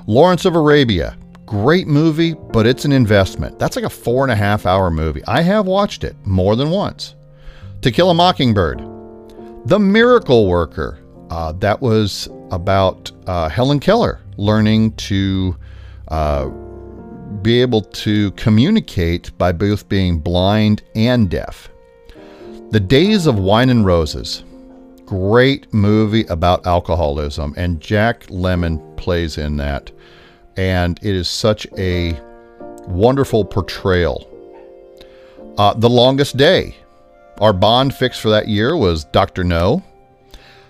Lawrence 0.07 0.45
of 0.45 0.55
Arabia. 0.55 1.17
Great 1.45 1.85
movie, 1.85 2.33
but 2.33 2.65
it's 2.65 2.85
an 2.85 2.91
investment. 2.91 3.59
That's 3.59 3.75
like 3.75 3.85
a 3.85 3.89
four 3.89 4.23
and 4.23 4.31
a 4.31 4.35
half 4.35 4.65
hour 4.65 4.89
movie. 4.89 5.23
I 5.27 5.41
have 5.41 5.67
watched 5.67 6.03
it 6.03 6.15
more 6.25 6.55
than 6.55 6.71
once. 6.71 7.13
To 7.83 7.91
Kill 7.91 8.09
a 8.09 8.15
Mockingbird. 8.15 8.79
The 9.65 9.77
Miracle 9.77 10.47
Worker. 10.47 10.97
Uh, 11.35 11.51
that 11.51 11.81
was 11.81 12.29
about 12.51 13.11
uh, 13.27 13.49
Helen 13.49 13.81
Keller 13.81 14.21
learning 14.37 14.93
to 14.93 15.53
uh, 16.07 16.47
be 17.41 17.61
able 17.61 17.81
to 17.81 18.31
communicate 18.31 19.37
by 19.37 19.51
both 19.51 19.89
being 19.89 20.17
blind 20.17 20.81
and 20.95 21.29
deaf. 21.29 21.67
The 22.69 22.79
Days 22.79 23.27
of 23.27 23.37
Wine 23.37 23.69
and 23.69 23.85
Roses. 23.85 24.45
Great 25.05 25.73
movie 25.73 26.25
about 26.27 26.65
alcoholism, 26.65 27.53
and 27.57 27.81
Jack 27.81 28.27
Lemmon 28.27 28.95
plays 28.95 29.37
in 29.37 29.57
that. 29.57 29.91
And 30.55 30.97
it 31.01 31.13
is 31.13 31.27
such 31.27 31.67
a 31.77 32.17
wonderful 32.87 33.43
portrayal. 33.43 34.25
Uh, 35.57 35.73
the 35.73 35.89
Longest 35.89 36.37
Day. 36.37 36.77
Our 37.41 37.51
bond 37.51 37.93
fix 37.93 38.17
for 38.17 38.29
that 38.29 38.47
year 38.47 38.77
was 38.77 39.03
Dr. 39.03 39.43
No. 39.43 39.83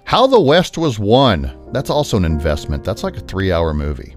How 0.05 0.27
the 0.27 0.39
West 0.39 0.77
Was 0.77 0.99
Won. 0.99 1.51
That's 1.73 1.89
also 1.89 2.15
an 2.15 2.25
investment. 2.25 2.83
That's 2.83 3.03
like 3.03 3.17
a 3.17 3.21
three 3.21 3.51
hour 3.51 3.73
movie. 3.73 4.15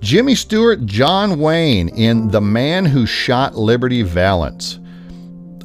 Jimmy 0.00 0.34
Stewart, 0.34 0.84
John 0.86 1.40
Wayne 1.40 1.88
in 1.88 2.28
The 2.28 2.42
Man 2.42 2.84
Who 2.84 3.06
Shot 3.06 3.56
Liberty 3.56 4.02
Valance. 4.02 4.78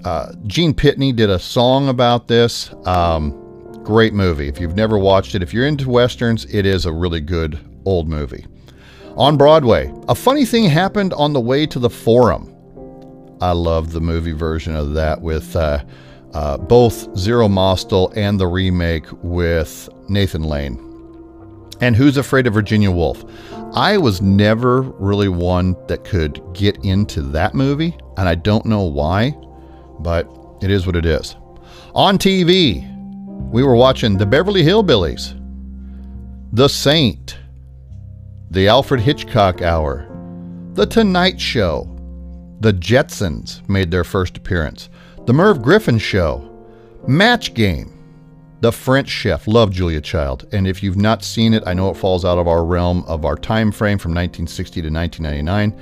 Uh, 0.05 0.33
Gene 0.47 0.73
Pitney 0.73 1.15
did 1.15 1.29
a 1.29 1.38
song 1.38 1.89
about 1.89 2.27
this. 2.27 2.73
Um, 2.85 3.31
great 3.83 4.13
movie. 4.13 4.47
If 4.47 4.59
you've 4.59 4.75
never 4.75 4.97
watched 4.97 5.35
it, 5.35 5.43
if 5.43 5.53
you're 5.53 5.67
into 5.67 5.89
westerns, 5.89 6.45
it 6.45 6.65
is 6.65 6.85
a 6.85 6.91
really 6.91 7.21
good 7.21 7.59
old 7.85 8.07
movie. 8.07 8.45
On 9.17 9.38
Broadway, 9.38 9.93
a 10.07 10.15
funny 10.15 10.45
thing 10.45 10.63
happened 10.69 11.13
on 11.13 11.33
the 11.33 11.41
way 11.41 11.67
to 11.67 11.79
the 11.79 11.89
Forum. 11.89 12.50
I 13.41 13.51
love 13.51 13.91
the 13.91 14.01
movie 14.01 14.31
version 14.31 14.75
of 14.75 14.93
that 14.93 15.21
with 15.21 15.55
uh, 15.55 15.83
uh, 16.34 16.58
both 16.58 17.16
Zero 17.18 17.48
Mostel 17.48 18.12
and 18.16 18.40
the 18.40 18.48
remake 18.48 19.06
with 19.22 19.90
Nathan 20.10 20.44
Lane. 20.44 20.80
And 21.82 21.96
Who's 21.96 22.18
Afraid 22.18 22.48
of 22.48 22.54
Virginia 22.54 22.92
Woolf? 22.92 23.24
I 23.74 23.98
was 23.98 24.22
never 24.22 24.82
really 24.82 25.30
one 25.30 25.75
that 25.88 26.04
could 26.04 26.42
get 26.54 26.78
into 26.86 27.22
that 27.22 27.56
movie, 27.56 27.98
and 28.18 28.30
I 28.30 28.36
don't 28.36 28.66
know 28.66 28.84
why, 28.84 29.36
but 30.00 30.28
it 30.62 30.70
is 30.70 30.86
what 30.86 30.96
it 30.96 31.06
is. 31.06 31.36
On 31.96 32.18
TV, 32.18 32.90
we 33.52 33.63
were 33.63 33.75
watching 33.75 34.18
The 34.18 34.25
Beverly 34.25 34.63
Hillbillies, 34.63 35.40
The 36.54 36.68
Saint, 36.68 37.38
The 38.52 38.68
Alfred 38.68 39.02
Hitchcock 39.02 39.62
Hour, 39.62 40.08
The 40.74 40.86
Tonight 40.86 41.40
Show, 41.42 41.90
The 42.62 42.74
Jetsons 42.74 43.68
made 43.68 43.92
their 43.92 44.04
first 44.04 44.38
appearance, 44.38 44.90
The 45.25 45.34
Merv 45.34 45.62
Griffin 45.62 45.98
Show, 45.98 46.50
Match 47.08 47.53
Game, 47.53 47.98
The 48.62 48.72
French 48.72 49.10
Chef. 49.10 49.48
Love 49.48 49.72
Julia 49.72 50.01
Child, 50.01 50.48
and 50.51 50.68
if 50.68 50.84
you've 50.84 50.98
not 50.98 51.24
seen 51.24 51.53
it, 51.53 51.63
I 51.65 51.74
know 51.74 51.89
it 51.89 51.98
falls 51.98 52.25
out 52.25 52.38
of 52.38 52.48
our 52.48 52.63
realm 52.65 53.03
of 53.08 53.25
our 53.25 53.36
time 53.36 53.72
frame 53.72 53.98
from 53.98 54.12
1960 54.12 54.82
to 54.82 54.89
1999 54.89 55.80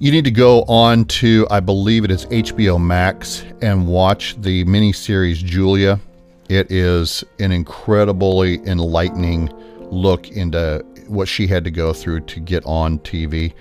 you 0.00 0.10
need 0.10 0.24
to 0.24 0.30
go 0.30 0.62
on 0.62 1.04
to, 1.04 1.46
I 1.50 1.60
believe 1.60 2.04
it 2.04 2.10
is 2.10 2.24
HBO 2.26 2.82
Max, 2.82 3.44
and 3.60 3.86
watch 3.86 4.34
the 4.40 4.64
miniseries 4.64 5.44
Julia. 5.44 6.00
It 6.48 6.72
is 6.72 7.22
an 7.38 7.52
incredibly 7.52 8.66
enlightening 8.66 9.52
look 9.90 10.30
into 10.30 10.82
what 11.06 11.28
she 11.28 11.46
had 11.46 11.64
to 11.64 11.70
go 11.70 11.92
through 11.92 12.20
to 12.20 12.40
get 12.40 12.64
on 12.64 12.98
TV. 13.00 13.52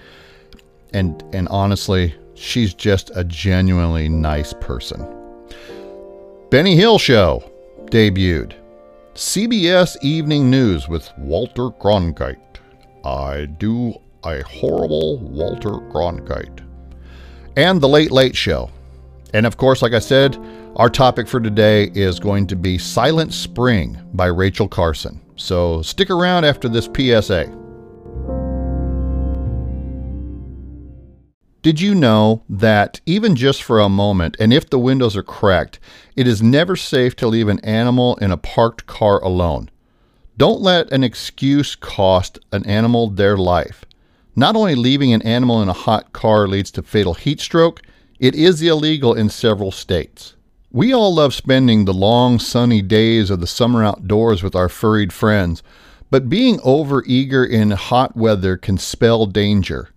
And 0.94 1.22
and 1.34 1.50
honestly, 1.50 2.16
she's 2.40 2.74
just 2.74 3.12
a 3.16 3.24
genuinely 3.24 4.10
nice 4.10 4.54
person. 4.54 5.06
Benny 6.50 6.76
Hill 6.76 6.98
Show 6.98 7.44
debuted. 7.86 8.54
CBS 9.14 9.98
Evening 10.02 10.50
News 10.50 10.88
with 10.88 11.12
Walter 11.18 11.70
Cronkite. 11.70 12.38
I 13.04 13.46
do 13.46 13.94
a 14.24 14.42
horrible 14.44 15.18
Walter 15.20 15.72
Cronkite. 15.92 16.66
And 17.58 17.82
The 17.82 17.90
Late 17.90 18.12
Late 18.12 18.36
Show. 18.36 18.70
And 19.34 19.46
of 19.46 19.58
course, 19.58 19.82
like 19.82 19.94
I 19.94 20.00
said, 20.00 20.38
our 20.76 20.90
topic 20.90 21.28
for 21.28 21.40
today 21.40 21.92
is 21.94 22.20
going 22.20 22.48
to 22.48 22.56
be 22.56 22.78
Silent 22.78 23.34
Spring 23.34 24.00
by 24.14 24.28
Rachel 24.28 24.68
Carson. 24.68 25.20
So 25.36 25.82
stick 25.82 26.10
around 26.10 26.46
after 26.46 26.70
this 26.70 26.86
PSA. 26.86 27.56
Did 31.62 31.82
you 31.82 31.94
know 31.94 32.44
that 32.48 33.02
even 33.06 33.36
just 33.36 33.62
for 33.64 33.82
a 33.82 33.90
moment, 33.90 34.38
and 34.40 34.54
if 34.54 34.70
the 34.70 34.80
windows 34.80 35.18
are 35.18 35.24
cracked, 35.24 35.78
it 36.16 36.26
is 36.26 36.42
never 36.42 36.78
safe 36.78 37.18
to 37.18 37.28
leave 37.28 37.50
an 37.50 37.60
animal 37.60 38.16
in 38.18 38.32
a 38.32 38.38
parked 38.38 38.86
car 38.88 39.22
alone? 39.22 39.70
Don't 40.38 40.62
let 40.62 40.90
an 40.94 41.04
excuse 41.04 41.76
cost 41.76 42.40
an 42.54 42.66
animal 42.66 43.10
their 43.10 43.36
life. 43.36 43.84
Not 44.38 44.56
only 44.56 44.74
leaving 44.74 45.12
an 45.12 45.22
animal 45.24 45.62
in 45.62 45.68
a 45.68 45.74
hot 45.74 46.14
car 46.14 46.48
leads 46.48 46.72
to 46.72 46.82
fatal 46.82 47.14
heat 47.14 47.42
stroke, 47.42 47.82
it 48.20 48.36
is 48.36 48.62
illegal 48.62 49.14
in 49.14 49.28
several 49.30 49.74
states. 49.74 50.36
We 50.72 50.94
all 50.94 51.14
love 51.14 51.34
spending 51.34 51.84
the 51.84 51.94
long 51.94 52.40
sunny 52.40 52.82
days 52.82 53.30
of 53.30 53.42
the 53.42 53.48
summer 53.48 53.84
outdoors 53.84 54.42
with 54.42 54.56
our 54.56 54.70
furried 54.70 55.12
friends, 55.12 55.62
but 56.10 56.30
being 56.30 56.60
overeager 56.60 57.46
in 57.46 57.72
hot 57.72 58.16
weather 58.16 58.56
can 58.56 58.78
spell 58.78 59.26
danger. 59.26 59.90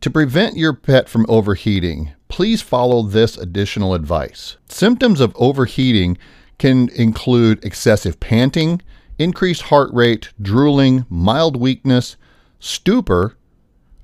To 0.00 0.10
prevent 0.10 0.56
your 0.56 0.72
pet 0.72 1.08
from 1.08 1.26
overheating, 1.28 2.12
please 2.28 2.62
follow 2.62 3.02
this 3.02 3.36
additional 3.36 3.94
advice. 3.94 4.56
Symptoms 4.68 5.20
of 5.20 5.34
overheating 5.36 6.18
can 6.58 6.88
include 6.90 7.64
excessive 7.64 8.20
panting, 8.20 8.82
increased 9.18 9.62
heart 9.62 9.90
rate, 9.92 10.30
drooling, 10.40 11.06
mild 11.08 11.56
weakness, 11.56 12.16
stupor, 12.60 13.36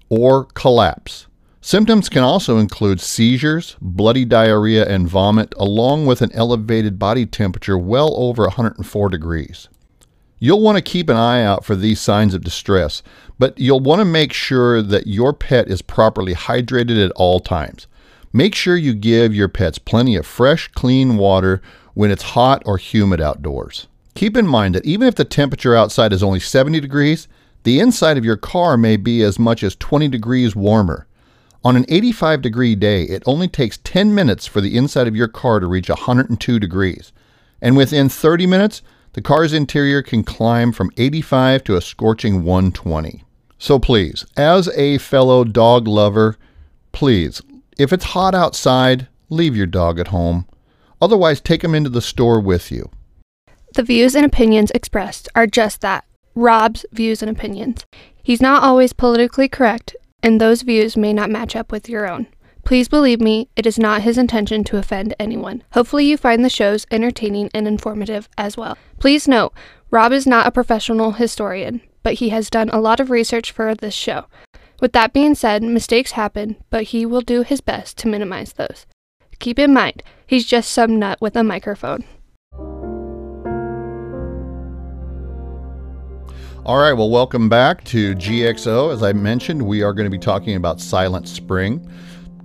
or 0.08 0.44
collapse. 0.46 1.26
Symptoms 1.60 2.08
can 2.08 2.24
also 2.24 2.58
include 2.58 3.00
seizures, 3.00 3.76
bloody 3.80 4.24
diarrhea, 4.24 4.84
and 4.88 5.08
vomit, 5.08 5.54
along 5.56 6.06
with 6.06 6.20
an 6.20 6.32
elevated 6.32 6.98
body 6.98 7.24
temperature 7.24 7.78
well 7.78 8.12
over 8.16 8.42
104 8.42 9.08
degrees. 9.08 9.68
You'll 10.42 10.60
want 10.60 10.76
to 10.76 10.82
keep 10.82 11.08
an 11.08 11.14
eye 11.14 11.44
out 11.44 11.64
for 11.64 11.76
these 11.76 12.00
signs 12.00 12.34
of 12.34 12.42
distress, 12.42 13.04
but 13.38 13.56
you'll 13.60 13.78
want 13.78 14.00
to 14.00 14.04
make 14.04 14.32
sure 14.32 14.82
that 14.82 15.06
your 15.06 15.32
pet 15.32 15.68
is 15.68 15.82
properly 15.82 16.34
hydrated 16.34 17.02
at 17.04 17.12
all 17.12 17.38
times. 17.38 17.86
Make 18.32 18.56
sure 18.56 18.76
you 18.76 18.92
give 18.92 19.32
your 19.32 19.46
pets 19.46 19.78
plenty 19.78 20.16
of 20.16 20.26
fresh, 20.26 20.66
clean 20.66 21.16
water 21.16 21.62
when 21.94 22.10
it's 22.10 22.24
hot 22.34 22.60
or 22.66 22.76
humid 22.76 23.20
outdoors. 23.20 23.86
Keep 24.16 24.36
in 24.36 24.48
mind 24.48 24.74
that 24.74 24.84
even 24.84 25.06
if 25.06 25.14
the 25.14 25.24
temperature 25.24 25.76
outside 25.76 26.12
is 26.12 26.24
only 26.24 26.40
70 26.40 26.80
degrees, 26.80 27.28
the 27.62 27.78
inside 27.78 28.18
of 28.18 28.24
your 28.24 28.36
car 28.36 28.76
may 28.76 28.96
be 28.96 29.22
as 29.22 29.38
much 29.38 29.62
as 29.62 29.76
20 29.76 30.08
degrees 30.08 30.56
warmer. 30.56 31.06
On 31.62 31.76
an 31.76 31.86
85 31.88 32.42
degree 32.42 32.74
day, 32.74 33.04
it 33.04 33.22
only 33.26 33.46
takes 33.46 33.78
10 33.84 34.12
minutes 34.12 34.48
for 34.48 34.60
the 34.60 34.76
inside 34.76 35.06
of 35.06 35.14
your 35.14 35.28
car 35.28 35.60
to 35.60 35.68
reach 35.68 35.88
102 35.88 36.58
degrees. 36.58 37.12
And 37.60 37.76
within 37.76 38.08
30 38.08 38.48
minutes, 38.48 38.82
the 39.14 39.22
car's 39.22 39.52
interior 39.52 40.02
can 40.02 40.24
climb 40.24 40.72
from 40.72 40.90
85 40.96 41.64
to 41.64 41.76
a 41.76 41.82
scorching 41.82 42.44
120. 42.44 43.24
So 43.58 43.78
please, 43.78 44.24
as 44.36 44.68
a 44.70 44.98
fellow 44.98 45.44
dog 45.44 45.86
lover, 45.86 46.36
please, 46.92 47.42
if 47.78 47.92
it's 47.92 48.06
hot 48.06 48.34
outside, 48.34 49.08
leave 49.28 49.56
your 49.56 49.66
dog 49.66 49.98
at 49.98 50.08
home. 50.08 50.46
Otherwise, 51.00 51.40
take 51.40 51.62
him 51.62 51.74
into 51.74 51.90
the 51.90 52.00
store 52.00 52.40
with 52.40 52.70
you. 52.70 52.90
The 53.74 53.82
views 53.82 54.14
and 54.14 54.24
opinions 54.24 54.70
expressed 54.72 55.28
are 55.34 55.46
just 55.46 55.80
that 55.80 56.04
Rob's 56.34 56.86
views 56.92 57.22
and 57.22 57.30
opinions. 57.30 57.84
He's 58.22 58.40
not 58.40 58.62
always 58.62 58.92
politically 58.92 59.48
correct, 59.48 59.96
and 60.22 60.40
those 60.40 60.62
views 60.62 60.96
may 60.96 61.12
not 61.12 61.30
match 61.30 61.56
up 61.56 61.72
with 61.72 61.88
your 61.88 62.08
own. 62.08 62.26
Please 62.64 62.88
believe 62.88 63.20
me, 63.20 63.48
it 63.56 63.66
is 63.66 63.78
not 63.78 64.02
his 64.02 64.16
intention 64.16 64.62
to 64.64 64.76
offend 64.76 65.14
anyone. 65.18 65.64
Hopefully, 65.72 66.06
you 66.06 66.16
find 66.16 66.44
the 66.44 66.48
shows 66.48 66.86
entertaining 66.90 67.50
and 67.52 67.66
informative 67.66 68.28
as 68.38 68.56
well. 68.56 68.78
Please 69.00 69.26
note, 69.26 69.52
Rob 69.90 70.12
is 70.12 70.26
not 70.26 70.46
a 70.46 70.52
professional 70.52 71.12
historian, 71.12 71.80
but 72.02 72.14
he 72.14 72.28
has 72.28 72.48
done 72.48 72.68
a 72.70 72.80
lot 72.80 73.00
of 73.00 73.10
research 73.10 73.50
for 73.50 73.74
this 73.74 73.94
show. 73.94 74.26
With 74.80 74.92
that 74.92 75.12
being 75.12 75.34
said, 75.34 75.62
mistakes 75.62 76.12
happen, 76.12 76.56
but 76.70 76.84
he 76.84 77.04
will 77.04 77.20
do 77.20 77.42
his 77.42 77.60
best 77.60 77.98
to 77.98 78.08
minimize 78.08 78.52
those. 78.54 78.86
Keep 79.38 79.58
in 79.58 79.74
mind, 79.74 80.02
he's 80.26 80.46
just 80.46 80.70
some 80.70 80.98
nut 80.98 81.20
with 81.20 81.36
a 81.36 81.42
microphone. 81.42 82.04
All 86.64 86.78
right, 86.78 86.92
well, 86.92 87.10
welcome 87.10 87.48
back 87.48 87.82
to 87.86 88.14
GXO. 88.14 88.92
As 88.92 89.02
I 89.02 89.12
mentioned, 89.12 89.60
we 89.60 89.82
are 89.82 89.92
going 89.92 90.06
to 90.06 90.16
be 90.16 90.18
talking 90.18 90.54
about 90.54 90.80
Silent 90.80 91.26
Spring. 91.26 91.84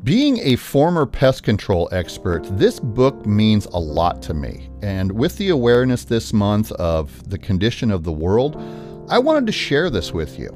Being 0.07 0.37
a 0.37 0.55
former 0.55 1.05
pest 1.05 1.43
control 1.43 1.89
expert, 1.91 2.47
this 2.57 2.79
book 2.79 3.25
means 3.25 3.65
a 3.65 3.77
lot 3.77 4.21
to 4.21 4.33
me. 4.33 4.69
And 4.81 5.11
with 5.11 5.35
the 5.35 5.49
awareness 5.49 6.05
this 6.05 6.31
month 6.31 6.71
of 6.71 7.29
the 7.29 7.37
condition 7.37 7.91
of 7.91 8.05
the 8.05 8.11
world, 8.13 8.55
I 9.09 9.19
wanted 9.19 9.45
to 9.47 9.51
share 9.51 9.89
this 9.89 10.13
with 10.13 10.39
you. 10.39 10.49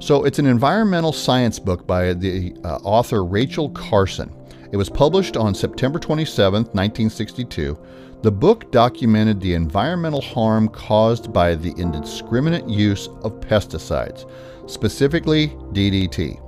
So, 0.00 0.24
it's 0.24 0.40
an 0.40 0.46
environmental 0.46 1.12
science 1.12 1.60
book 1.60 1.86
by 1.86 2.14
the 2.14 2.52
uh, 2.64 2.78
author 2.78 3.24
Rachel 3.24 3.70
Carson. 3.70 4.34
It 4.72 4.76
was 4.76 4.90
published 4.90 5.36
on 5.36 5.54
September 5.54 6.00
27, 6.00 6.64
1962 6.64 7.78
the 8.22 8.32
book 8.32 8.72
documented 8.72 9.40
the 9.40 9.54
environmental 9.54 10.22
harm 10.22 10.68
caused 10.68 11.32
by 11.32 11.54
the 11.54 11.72
indiscriminate 11.76 12.68
use 12.68 13.08
of 13.22 13.38
pesticides, 13.40 14.28
specifically 14.68 15.48
DDT. 15.72 16.42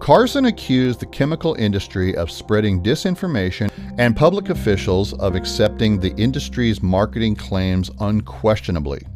Carson 0.00 0.46
accused 0.46 0.98
the 0.98 1.06
chemical 1.06 1.54
industry 1.56 2.16
of 2.16 2.30
spreading 2.30 2.82
disinformation 2.82 3.70
and 3.98 4.16
public 4.16 4.48
officials 4.48 5.12
of 5.20 5.34
accepting 5.34 6.00
the 6.00 6.14
industry's 6.16 6.82
marketing 6.82 7.36
claims 7.36 7.90
unquestionably. 8.00 9.06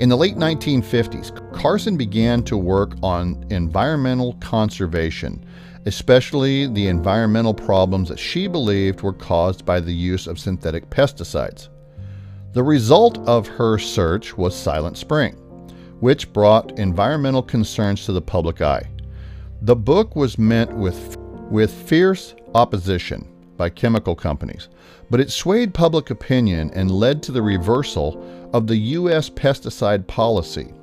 In 0.00 0.08
the 0.08 0.16
late 0.16 0.34
1950s, 0.34 1.52
Carson 1.52 1.96
began 1.96 2.42
to 2.42 2.56
work 2.56 2.96
on 3.04 3.46
environmental 3.50 4.32
conservation, 4.40 5.46
especially 5.86 6.66
the 6.66 6.88
environmental 6.88 7.54
problems 7.54 8.08
that 8.08 8.18
she 8.18 8.48
believed 8.48 9.02
were 9.02 9.12
caused 9.12 9.64
by 9.64 9.78
the 9.78 9.94
use 9.94 10.26
of 10.26 10.40
synthetic 10.40 10.90
pesticides. 10.90 11.68
The 12.52 12.64
result 12.64 13.18
of 13.28 13.46
her 13.46 13.78
search 13.78 14.36
was 14.36 14.56
Silent 14.56 14.98
Spring, 14.98 15.34
which 16.00 16.32
brought 16.32 16.80
environmental 16.80 17.44
concerns 17.44 18.04
to 18.06 18.12
the 18.12 18.20
public 18.20 18.60
eye. 18.60 18.90
The 19.62 19.76
book 19.76 20.14
was 20.14 20.38
met 20.38 20.70
with, 20.72 21.16
with 21.50 21.72
fierce 21.72 22.34
opposition 22.54 23.26
by 23.56 23.70
chemical 23.70 24.14
companies, 24.14 24.68
but 25.10 25.18
it 25.18 25.30
swayed 25.30 25.72
public 25.72 26.10
opinion 26.10 26.70
and 26.74 26.90
led 26.90 27.22
to 27.22 27.32
the 27.32 27.40
reversal 27.42 28.22
of 28.52 28.66
the 28.66 28.76
U.S. 28.76 29.30
pesticide 29.30 30.06
policy, 30.06 30.74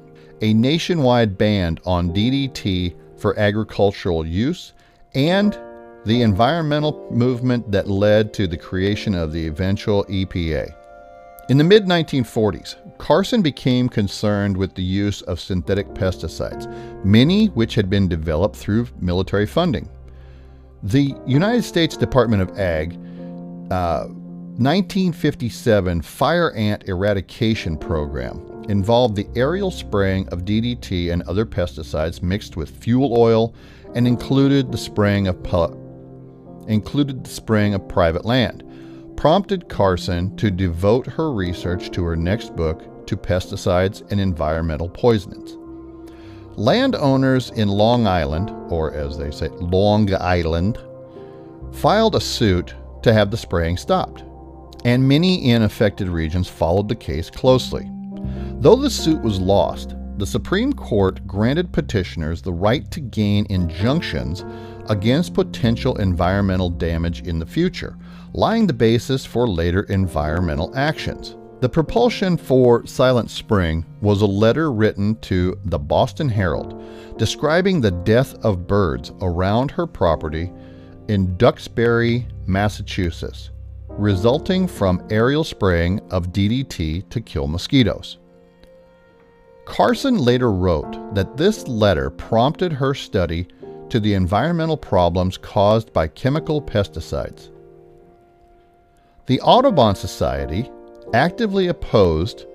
a 0.41 0.53
nationwide 0.53 1.37
ban 1.37 1.77
on 1.85 2.13
DDT 2.13 2.95
for 3.17 3.37
agricultural 3.37 4.25
use 4.25 4.73
and 5.13 5.57
the 6.05 6.23
environmental 6.23 7.07
movement 7.11 7.71
that 7.71 7.87
led 7.87 8.33
to 8.33 8.47
the 8.47 8.57
creation 8.57 9.13
of 9.13 9.31
the 9.31 9.47
eventual 9.47 10.03
EPA. 10.05 10.73
In 11.49 11.57
the 11.57 11.63
mid 11.65 11.85
1940s, 11.87 12.97
Carson 12.97 13.41
became 13.41 13.89
concerned 13.89 14.55
with 14.55 14.75
the 14.75 14.83
use 14.83 15.21
of 15.23 15.41
synthetic 15.41 15.87
pesticides, 15.89 16.73
many 17.03 17.47
which 17.47 17.75
had 17.75 17.89
been 17.89 18.07
developed 18.07 18.55
through 18.55 18.87
military 19.01 19.45
funding. 19.45 19.89
The 20.83 21.13
United 21.27 21.63
States 21.63 21.97
Department 21.97 22.43
of 22.43 22.57
Ag 22.57 22.93
uh, 23.71 24.05
1957 24.55 26.01
fire 26.01 26.51
ant 26.51 26.87
eradication 26.87 27.77
program 27.77 28.63
involved 28.69 29.17
the 29.17 29.27
aerial 29.35 29.71
spraying 29.71 30.29
of 30.29 30.45
DDT 30.45 31.11
and 31.11 31.23
other 31.23 31.45
pesticides 31.45 32.21
mixed 32.23 32.55
with 32.55 32.69
fuel 32.69 33.17
oil 33.17 33.53
and 33.95 34.07
included 34.07 34.71
the 34.71 34.77
spraying 34.77 35.27
of 35.27 35.37
included 36.69 37.25
the 37.25 37.29
spraying 37.29 37.73
of 37.73 37.85
private 37.89 38.23
land, 38.23 38.63
prompted 39.23 39.69
Carson 39.69 40.35
to 40.35 40.51
devote 40.51 41.07
her 41.07 41.31
research 41.31 41.89
to 41.91 42.03
her 42.03 42.13
next 42.13 42.53
book 42.57 43.07
to 43.07 43.15
pesticides 43.15 44.01
and 44.11 44.19
environmental 44.19 44.89
poisons. 44.89 45.55
Landowners 46.57 47.49
in 47.51 47.69
Long 47.69 48.05
Island, 48.05 48.49
or 48.69 48.93
as 48.93 49.17
they 49.17 49.31
say, 49.31 49.47
Long 49.61 50.13
Island, 50.13 50.77
filed 51.71 52.15
a 52.15 52.19
suit 52.19 52.75
to 53.01 53.13
have 53.13 53.31
the 53.31 53.37
spraying 53.37 53.77
stopped, 53.77 54.25
and 54.83 55.07
many 55.07 55.51
in 55.51 55.61
affected 55.61 56.09
regions 56.09 56.49
followed 56.49 56.89
the 56.89 56.93
case 56.93 57.29
closely. 57.29 57.89
Though 58.59 58.75
the 58.75 58.89
suit 58.89 59.21
was 59.21 59.39
lost, 59.39 59.95
the 60.17 60.27
Supreme 60.27 60.73
Court 60.73 61.25
granted 61.25 61.71
petitioners 61.71 62.41
the 62.41 62.51
right 62.51 62.91
to 62.91 62.99
gain 62.99 63.47
injunctions 63.49 64.43
against 64.89 65.33
potential 65.33 65.95
environmental 65.95 66.69
damage 66.69 67.21
in 67.21 67.39
the 67.39 67.45
future, 67.45 67.97
laying 68.33 68.67
the 68.67 68.73
basis 68.73 69.25
for 69.25 69.47
later 69.47 69.83
environmental 69.83 70.75
actions. 70.75 71.37
The 71.61 71.69
propulsion 71.69 72.35
for 72.35 72.85
Silent 72.85 73.29
Spring 73.29 73.85
was 74.01 74.21
a 74.21 74.25
letter 74.25 74.71
written 74.71 75.15
to 75.21 75.57
the 75.65 75.79
Boston 75.79 76.27
Herald 76.27 76.83
describing 77.17 77.79
the 77.79 77.91
death 77.91 78.33
of 78.43 78.67
birds 78.67 79.11
around 79.21 79.71
her 79.71 79.87
property 79.87 80.51
in 81.07 81.37
Duxbury, 81.37 82.27
Massachusetts, 82.47 83.51
resulting 83.87 84.67
from 84.67 85.05
aerial 85.09 85.43
spraying 85.43 85.99
of 86.11 86.33
DDT 86.33 87.07
to 87.09 87.21
kill 87.21 87.47
mosquitoes. 87.47 88.17
Carson 89.65 90.17
later 90.17 90.51
wrote 90.51 91.15
that 91.15 91.37
this 91.37 91.67
letter 91.67 92.09
prompted 92.09 92.73
her 92.73 92.93
study 92.93 93.47
to 93.89 93.99
the 93.99 94.15
environmental 94.15 94.75
problems 94.75 95.37
caused 95.37 95.93
by 95.93 96.07
chemical 96.07 96.61
pesticides. 96.61 97.52
The 99.25 99.39
Audubon 99.39 99.95
Society 99.95 100.69
actively 101.13 101.67
opposed 101.67 102.45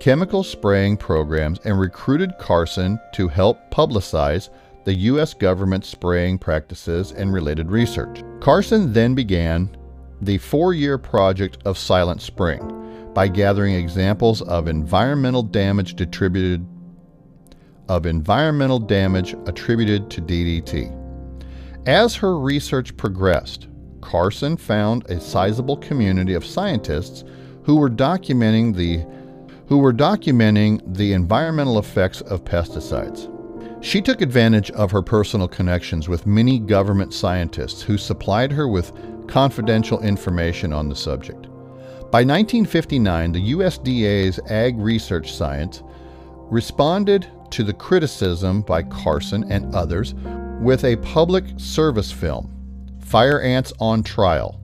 chemical 0.00 0.42
spraying 0.42 0.96
programs 0.96 1.60
and 1.64 1.78
recruited 1.78 2.38
Carson 2.38 2.98
to 3.12 3.28
help 3.28 3.58
publicize 3.70 4.48
the 4.84 4.94
U.S. 4.94 5.34
government 5.34 5.84
spraying 5.84 6.38
practices 6.38 7.12
and 7.12 7.30
related 7.30 7.70
research. 7.70 8.22
Carson 8.40 8.94
then 8.94 9.14
began 9.14 9.76
the 10.22 10.38
four 10.38 10.72
year 10.72 10.96
project 10.96 11.58
of 11.66 11.76
Silent 11.76 12.22
Spring 12.22 13.10
by 13.12 13.28
gathering 13.28 13.74
examples 13.74 14.40
of 14.40 14.66
environmental 14.66 15.42
damage 15.42 16.00
attributed 16.00 16.66
of 17.90 18.06
environmental 18.06 18.78
damage 18.78 19.34
attributed 19.44 20.08
to 20.10 20.22
DDT. 20.22 21.00
As 21.86 22.14
her 22.14 22.38
research 22.38 22.96
progressed, 22.96 23.68
Carson 24.04 24.56
found 24.56 25.10
a 25.10 25.18
sizable 25.18 25.78
community 25.78 26.34
of 26.34 26.44
scientists 26.44 27.24
who 27.64 27.76
were 27.76 27.90
documenting 27.90 28.74
the 28.74 29.04
who 29.66 29.78
were 29.78 29.94
documenting 29.94 30.82
the 30.94 31.14
environmental 31.14 31.78
effects 31.78 32.20
of 32.20 32.44
pesticides. 32.44 33.30
She 33.82 34.02
took 34.02 34.20
advantage 34.20 34.70
of 34.72 34.90
her 34.90 35.00
personal 35.00 35.48
connections 35.48 36.06
with 36.06 36.26
many 36.26 36.58
government 36.58 37.14
scientists 37.14 37.80
who 37.80 37.96
supplied 37.96 38.52
her 38.52 38.68
with 38.68 38.92
confidential 39.26 40.00
information 40.00 40.70
on 40.70 40.90
the 40.90 40.94
subject. 40.94 41.46
By 42.10 42.20
1959, 42.20 43.32
the 43.32 43.52
USDA's 43.52 44.38
Ag 44.50 44.78
Research 44.78 45.32
Science 45.32 45.82
responded 46.50 47.26
to 47.50 47.64
the 47.64 47.72
criticism 47.72 48.60
by 48.60 48.82
Carson 48.82 49.50
and 49.50 49.74
others 49.74 50.14
with 50.60 50.84
a 50.84 50.96
public 50.96 51.44
service 51.56 52.12
film, 52.12 52.53
Fire 53.04 53.40
Ants 53.40 53.72
on 53.78 54.02
Trial. 54.02 54.60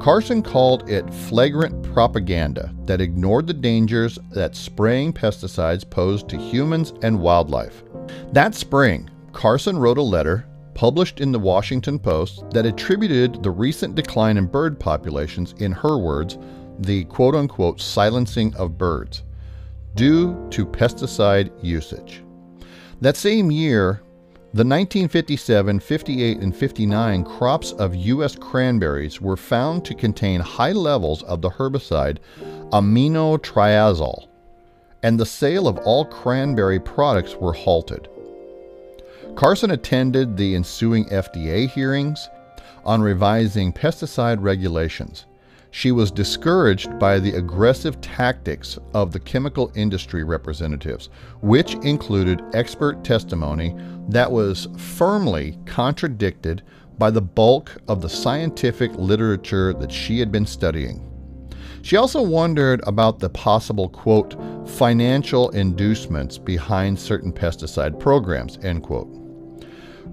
Carson 0.00 0.42
called 0.42 0.88
it 0.90 1.12
flagrant 1.12 1.82
propaganda 1.92 2.74
that 2.84 3.00
ignored 3.00 3.46
the 3.46 3.54
dangers 3.54 4.18
that 4.30 4.56
spraying 4.56 5.12
pesticides 5.12 5.88
posed 5.88 6.28
to 6.28 6.36
humans 6.36 6.92
and 7.02 7.20
wildlife. 7.20 7.84
That 8.32 8.54
spring, 8.54 9.08
Carson 9.32 9.78
wrote 9.78 9.98
a 9.98 10.02
letter 10.02 10.46
published 10.74 11.20
in 11.20 11.30
the 11.30 11.38
Washington 11.38 11.98
Post 11.98 12.50
that 12.50 12.66
attributed 12.66 13.42
the 13.42 13.50
recent 13.50 13.94
decline 13.94 14.38
in 14.38 14.46
bird 14.46 14.80
populations, 14.80 15.54
in 15.58 15.70
her 15.70 15.96
words, 15.96 16.36
the 16.80 17.04
quote 17.04 17.34
unquote 17.34 17.80
silencing 17.80 18.54
of 18.56 18.76
birds 18.76 19.22
due 19.94 20.48
to 20.50 20.66
pesticide 20.66 21.52
usage. 21.62 22.24
That 23.00 23.16
same 23.16 23.50
year, 23.50 24.02
the 24.54 24.62
1957, 24.62 25.80
58, 25.80 26.38
and 26.38 26.54
59 26.54 27.24
crops 27.24 27.72
of 27.72 27.96
U.S. 27.96 28.36
cranberries 28.36 29.20
were 29.20 29.36
found 29.36 29.84
to 29.84 29.96
contain 29.96 30.38
high 30.38 30.70
levels 30.70 31.24
of 31.24 31.42
the 31.42 31.50
herbicide 31.50 32.18
aminotriazole, 32.70 34.28
and 35.02 35.18
the 35.18 35.26
sale 35.26 35.66
of 35.66 35.78
all 35.78 36.04
cranberry 36.04 36.78
products 36.78 37.34
were 37.34 37.52
halted. 37.52 38.06
Carson 39.34 39.72
attended 39.72 40.36
the 40.36 40.54
ensuing 40.54 41.06
FDA 41.06 41.68
hearings 41.68 42.28
on 42.84 43.02
revising 43.02 43.72
pesticide 43.72 44.40
regulations. 44.40 45.26
She 45.76 45.90
was 45.90 46.12
discouraged 46.12 47.00
by 47.00 47.18
the 47.18 47.34
aggressive 47.34 48.00
tactics 48.00 48.78
of 48.94 49.10
the 49.10 49.18
chemical 49.18 49.72
industry 49.74 50.22
representatives, 50.22 51.08
which 51.40 51.74
included 51.82 52.44
expert 52.54 53.02
testimony 53.02 53.74
that 54.08 54.30
was 54.30 54.68
firmly 54.78 55.58
contradicted 55.66 56.62
by 56.96 57.10
the 57.10 57.20
bulk 57.20 57.76
of 57.88 58.00
the 58.00 58.08
scientific 58.08 58.92
literature 58.94 59.72
that 59.72 59.90
she 59.90 60.20
had 60.20 60.30
been 60.30 60.46
studying. 60.46 61.10
She 61.82 61.96
also 61.96 62.22
wondered 62.22 62.80
about 62.86 63.18
the 63.18 63.30
possible, 63.30 63.88
quote, 63.88 64.36
financial 64.76 65.50
inducements 65.50 66.38
behind 66.38 66.96
certain 67.00 67.32
pesticide 67.32 67.98
programs, 67.98 68.58
end 68.62 68.84
quote. 68.84 69.08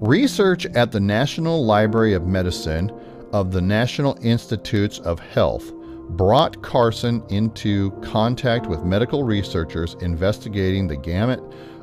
Research 0.00 0.66
at 0.74 0.90
the 0.90 0.98
National 0.98 1.64
Library 1.64 2.14
of 2.14 2.26
Medicine 2.26 2.90
of 3.32 3.50
the 3.52 3.60
National 3.60 4.18
Institutes 4.22 4.98
of 5.00 5.18
Health 5.18 5.72
brought 6.10 6.62
Carson 6.62 7.22
into 7.30 7.90
contact 8.02 8.66
with 8.66 8.84
medical 8.84 9.24
researchers 9.24 9.94
investigating 10.00 10.86
the 10.86 10.96
gamut 10.96 11.40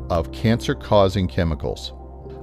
of 0.09 0.31
cancer 0.31 0.75
causing 0.75 1.27
chemicals. 1.27 1.93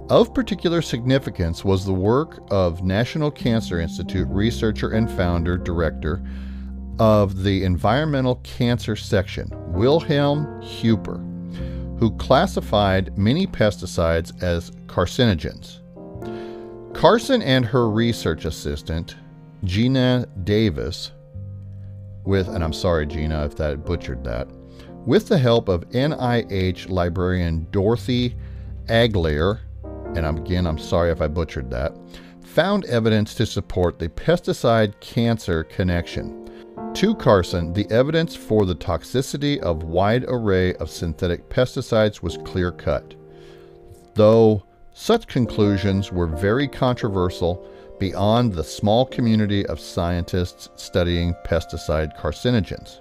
Of 0.08 0.32
particular 0.34 0.82
significance 0.82 1.64
was 1.64 1.84
the 1.84 1.92
work 1.92 2.40
of 2.50 2.84
National 2.84 3.30
Cancer 3.30 3.80
Institute 3.80 4.28
researcher 4.28 4.90
and 4.90 5.10
founder 5.10 5.56
director 5.56 6.22
of 6.98 7.42
the 7.42 7.64
Environmental 7.64 8.36
Cancer 8.36 8.96
Section, 8.96 9.50
Wilhelm 9.72 10.46
Hueper, 10.62 11.18
who 11.98 12.16
classified 12.16 13.16
many 13.18 13.46
pesticides 13.46 14.42
as 14.42 14.70
carcinogens. 14.86 15.80
Carson 16.96 17.42
and 17.42 17.66
her 17.66 17.90
research 17.90 18.46
assistant, 18.46 19.16
Gina 19.64 20.26
Davis, 20.44 21.12
with, 22.24 22.48
and 22.48 22.64
I'm 22.64 22.72
sorry, 22.72 23.06
Gina, 23.06 23.44
if 23.44 23.54
that 23.56 23.84
butchered 23.84 24.24
that, 24.24 24.48
with 25.04 25.28
the 25.28 25.36
help 25.36 25.68
of 25.68 25.86
NIH 25.90 26.88
librarian 26.88 27.66
Dorothy 27.70 28.34
Aguilar, 28.88 29.60
and 30.14 30.24
again, 30.24 30.66
I'm 30.66 30.78
sorry 30.78 31.10
if 31.10 31.20
I 31.20 31.28
butchered 31.28 31.70
that, 31.70 31.94
found 32.42 32.86
evidence 32.86 33.34
to 33.34 33.44
support 33.44 33.98
the 33.98 34.08
pesticide 34.08 34.98
cancer 35.00 35.64
connection. 35.64 36.50
To 36.94 37.14
Carson, 37.14 37.74
the 37.74 37.86
evidence 37.90 38.34
for 38.34 38.64
the 38.64 38.74
toxicity 38.74 39.58
of 39.58 39.82
wide 39.82 40.24
array 40.28 40.72
of 40.76 40.88
synthetic 40.88 41.50
pesticides 41.50 42.22
was 42.22 42.38
clear 42.38 42.72
cut. 42.72 43.14
Though 44.14 44.62
such 44.98 45.26
conclusions 45.26 46.10
were 46.10 46.26
very 46.26 46.66
controversial 46.66 47.62
beyond 48.00 48.54
the 48.54 48.64
small 48.64 49.04
community 49.04 49.64
of 49.66 49.78
scientists 49.78 50.70
studying 50.76 51.34
pesticide 51.44 52.18
carcinogens. 52.18 53.00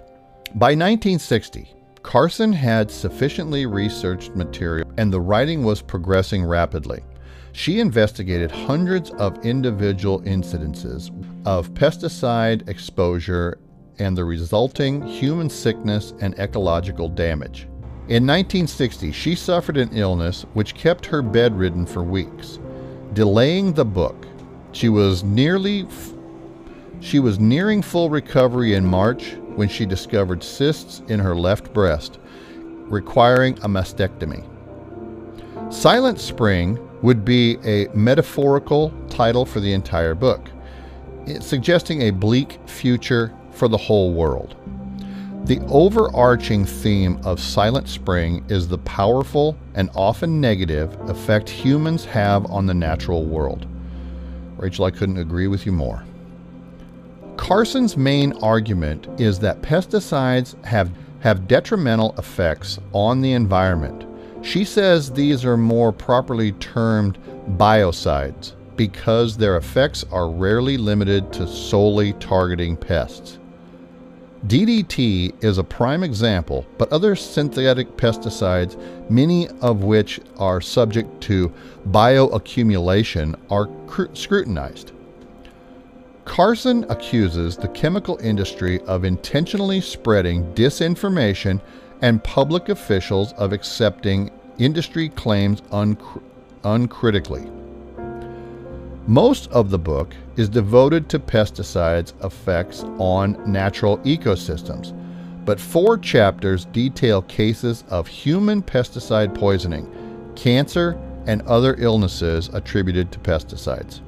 By 0.56 0.74
1960, 0.74 1.74
Carson 2.02 2.52
had 2.52 2.90
sufficiently 2.90 3.64
researched 3.64 4.36
material 4.36 4.86
and 4.98 5.10
the 5.10 5.22
writing 5.22 5.64
was 5.64 5.80
progressing 5.80 6.44
rapidly. 6.44 7.02
She 7.52 7.80
investigated 7.80 8.50
hundreds 8.50 9.10
of 9.12 9.42
individual 9.46 10.20
incidences 10.20 11.10
of 11.46 11.72
pesticide 11.72 12.68
exposure 12.68 13.58
and 13.98 14.14
the 14.14 14.24
resulting 14.26 15.00
human 15.00 15.48
sickness 15.48 16.12
and 16.20 16.38
ecological 16.38 17.08
damage. 17.08 17.68
In 18.08 18.24
1960, 18.24 19.10
she 19.10 19.34
suffered 19.34 19.76
an 19.76 19.88
illness 19.90 20.46
which 20.52 20.76
kept 20.76 21.06
her 21.06 21.22
bedridden 21.22 21.86
for 21.86 22.04
weeks, 22.04 22.60
delaying 23.14 23.72
the 23.72 23.84
book. 23.84 24.28
She 24.70 24.88
was 24.88 25.24
nearly 25.24 25.88
she 27.00 27.18
was 27.18 27.40
nearing 27.40 27.82
full 27.82 28.08
recovery 28.08 28.74
in 28.74 28.86
March 28.86 29.34
when 29.56 29.68
she 29.68 29.86
discovered 29.86 30.44
cysts 30.44 31.02
in 31.08 31.18
her 31.18 31.34
left 31.34 31.72
breast, 31.72 32.20
requiring 32.54 33.54
a 33.58 33.68
mastectomy. 33.68 34.44
Silent 35.72 36.20
Spring 36.20 36.78
would 37.02 37.24
be 37.24 37.58
a 37.64 37.88
metaphorical 37.92 38.94
title 39.10 39.44
for 39.44 39.58
the 39.58 39.72
entire 39.72 40.14
book, 40.14 40.48
suggesting 41.40 42.02
a 42.02 42.10
bleak 42.10 42.60
future 42.66 43.34
for 43.50 43.66
the 43.66 43.76
whole 43.76 44.14
world. 44.14 44.54
The 45.46 45.60
overarching 45.68 46.64
theme 46.64 47.20
of 47.22 47.38
Silent 47.38 47.88
Spring 47.88 48.44
is 48.48 48.66
the 48.66 48.78
powerful 48.78 49.56
and 49.76 49.88
often 49.94 50.40
negative 50.40 50.92
effect 51.08 51.48
humans 51.48 52.04
have 52.06 52.50
on 52.50 52.66
the 52.66 52.74
natural 52.74 53.24
world. 53.24 53.64
Rachel, 54.56 54.86
I 54.86 54.90
couldn't 54.90 55.18
agree 55.18 55.46
with 55.46 55.64
you 55.64 55.70
more. 55.70 56.02
Carson's 57.36 57.96
main 57.96 58.32
argument 58.42 59.06
is 59.20 59.38
that 59.38 59.62
pesticides 59.62 60.60
have, 60.64 60.90
have 61.20 61.46
detrimental 61.46 62.16
effects 62.18 62.80
on 62.92 63.20
the 63.20 63.30
environment. 63.30 64.04
She 64.44 64.64
says 64.64 65.12
these 65.12 65.44
are 65.44 65.56
more 65.56 65.92
properly 65.92 66.52
termed 66.54 67.18
biocides 67.50 68.54
because 68.74 69.36
their 69.36 69.56
effects 69.58 70.04
are 70.10 70.28
rarely 70.28 70.76
limited 70.76 71.32
to 71.34 71.46
solely 71.46 72.14
targeting 72.14 72.76
pests. 72.76 73.38
DDT 74.44 75.42
is 75.42 75.58
a 75.58 75.64
prime 75.64 76.04
example, 76.04 76.66
but 76.78 76.92
other 76.92 77.16
synthetic 77.16 77.96
pesticides, 77.96 78.76
many 79.10 79.48
of 79.60 79.82
which 79.82 80.20
are 80.38 80.60
subject 80.60 81.20
to 81.22 81.52
bioaccumulation, 81.88 83.34
are 83.50 83.66
cr- 83.86 84.12
scrutinized. 84.12 84.92
Carson 86.26 86.84
accuses 86.90 87.56
the 87.56 87.68
chemical 87.68 88.18
industry 88.18 88.80
of 88.82 89.04
intentionally 89.04 89.80
spreading 89.80 90.44
disinformation 90.54 91.60
and 92.02 92.22
public 92.22 92.68
officials 92.68 93.32
of 93.34 93.52
accepting 93.52 94.30
industry 94.58 95.08
claims 95.08 95.62
uncr- 95.72 96.22
uncritically. 96.62 97.50
Most 99.06 99.50
of 99.50 99.70
the 99.70 99.78
book 99.78 100.14
is 100.36 100.48
devoted 100.48 101.08
to 101.08 101.18
pesticides' 101.18 102.12
effects 102.24 102.84
on 102.98 103.40
natural 103.50 103.98
ecosystems, 103.98 104.92
but 105.44 105.60
four 105.60 105.96
chapters 105.96 106.66
detail 106.66 107.22
cases 107.22 107.84
of 107.88 108.06
human 108.06 108.62
pesticide 108.62 109.34
poisoning, 109.34 109.90
cancer, 110.36 110.98
and 111.26 111.42
other 111.42 111.74
illnesses 111.78 112.48
attributed 112.52 113.10
to 113.12 113.18
pesticides. 113.20 114.00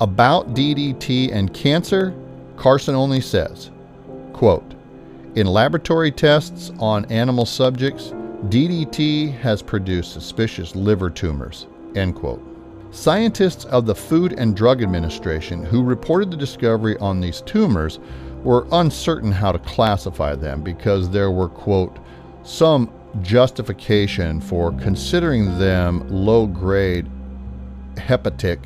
About 0.00 0.54
DDT 0.54 1.32
and 1.32 1.52
cancer, 1.52 2.14
Carson 2.56 2.94
only 2.94 3.20
says, 3.20 3.70
quote, 4.32 4.74
In 5.34 5.46
laboratory 5.46 6.10
tests 6.10 6.72
on 6.78 7.04
animal 7.06 7.46
subjects, 7.46 8.12
DDT 8.46 9.36
has 9.38 9.62
produced 9.62 10.12
suspicious 10.12 10.76
liver 10.76 11.10
tumors, 11.10 11.66
end 11.94 12.14
quote. 12.14 12.47
Scientists 12.90 13.66
of 13.66 13.84
the 13.84 13.94
Food 13.94 14.32
and 14.38 14.56
Drug 14.56 14.82
Administration 14.82 15.62
who 15.62 15.82
reported 15.82 16.30
the 16.30 16.36
discovery 16.36 16.96
on 16.98 17.20
these 17.20 17.42
tumors 17.42 17.98
were 18.42 18.66
uncertain 18.72 19.30
how 19.30 19.52
to 19.52 19.58
classify 19.58 20.34
them 20.34 20.62
because 20.62 21.10
there 21.10 21.30
were, 21.30 21.48
quote, 21.48 21.98
some 22.44 22.90
justification 23.20 24.40
for 24.40 24.72
considering 24.72 25.58
them 25.58 26.08
low 26.08 26.46
grade 26.46 27.06
hepatic 27.98 28.60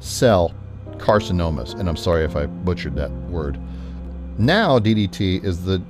cell 0.00 0.52
carcinomas. 0.96 1.78
And 1.78 1.88
I'm 1.88 1.96
sorry 1.96 2.24
if 2.24 2.34
I 2.34 2.46
butchered 2.46 2.96
that 2.96 3.12
word. 3.28 3.58
Now, 4.36 4.78
DDT 4.80 5.44
is 5.44 5.64
the 5.64 5.80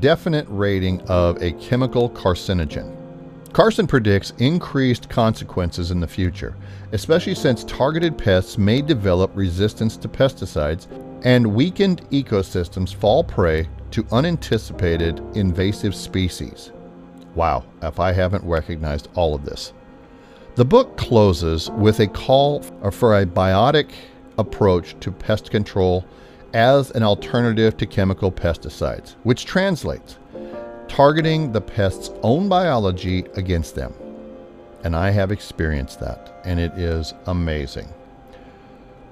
definite 0.00 0.46
rating 0.50 1.00
of 1.02 1.40
a 1.42 1.52
chemical 1.52 2.10
carcinogen. 2.10 2.93
Carson 3.54 3.86
predicts 3.86 4.32
increased 4.38 5.08
consequences 5.08 5.92
in 5.92 6.00
the 6.00 6.08
future, 6.08 6.56
especially 6.90 7.36
since 7.36 7.62
targeted 7.62 8.18
pests 8.18 8.58
may 8.58 8.82
develop 8.82 9.30
resistance 9.32 9.96
to 9.96 10.08
pesticides 10.08 10.88
and 11.22 11.46
weakened 11.46 12.02
ecosystems 12.10 12.92
fall 12.92 13.22
prey 13.22 13.68
to 13.92 14.04
unanticipated 14.10 15.20
invasive 15.36 15.94
species. 15.94 16.72
Wow, 17.36 17.64
if 17.80 18.00
I 18.00 18.10
haven't 18.10 18.42
recognized 18.42 19.08
all 19.14 19.36
of 19.36 19.44
this. 19.44 19.72
The 20.56 20.64
book 20.64 20.96
closes 20.96 21.70
with 21.70 22.00
a 22.00 22.08
call 22.08 22.60
for 22.90 23.20
a 23.20 23.24
biotic 23.24 23.92
approach 24.36 24.96
to 24.98 25.12
pest 25.12 25.52
control 25.52 26.04
as 26.54 26.90
an 26.90 27.04
alternative 27.04 27.76
to 27.76 27.86
chemical 27.86 28.32
pesticides, 28.32 29.14
which 29.22 29.44
translates 29.44 30.18
targeting 30.94 31.50
the 31.50 31.60
pest's 31.60 32.12
own 32.22 32.48
biology 32.48 33.24
against 33.34 33.74
them. 33.74 33.92
And 34.84 34.94
I 34.94 35.10
have 35.10 35.32
experienced 35.32 35.98
that, 35.98 36.40
and 36.44 36.60
it 36.60 36.70
is 36.74 37.14
amazing. 37.26 37.92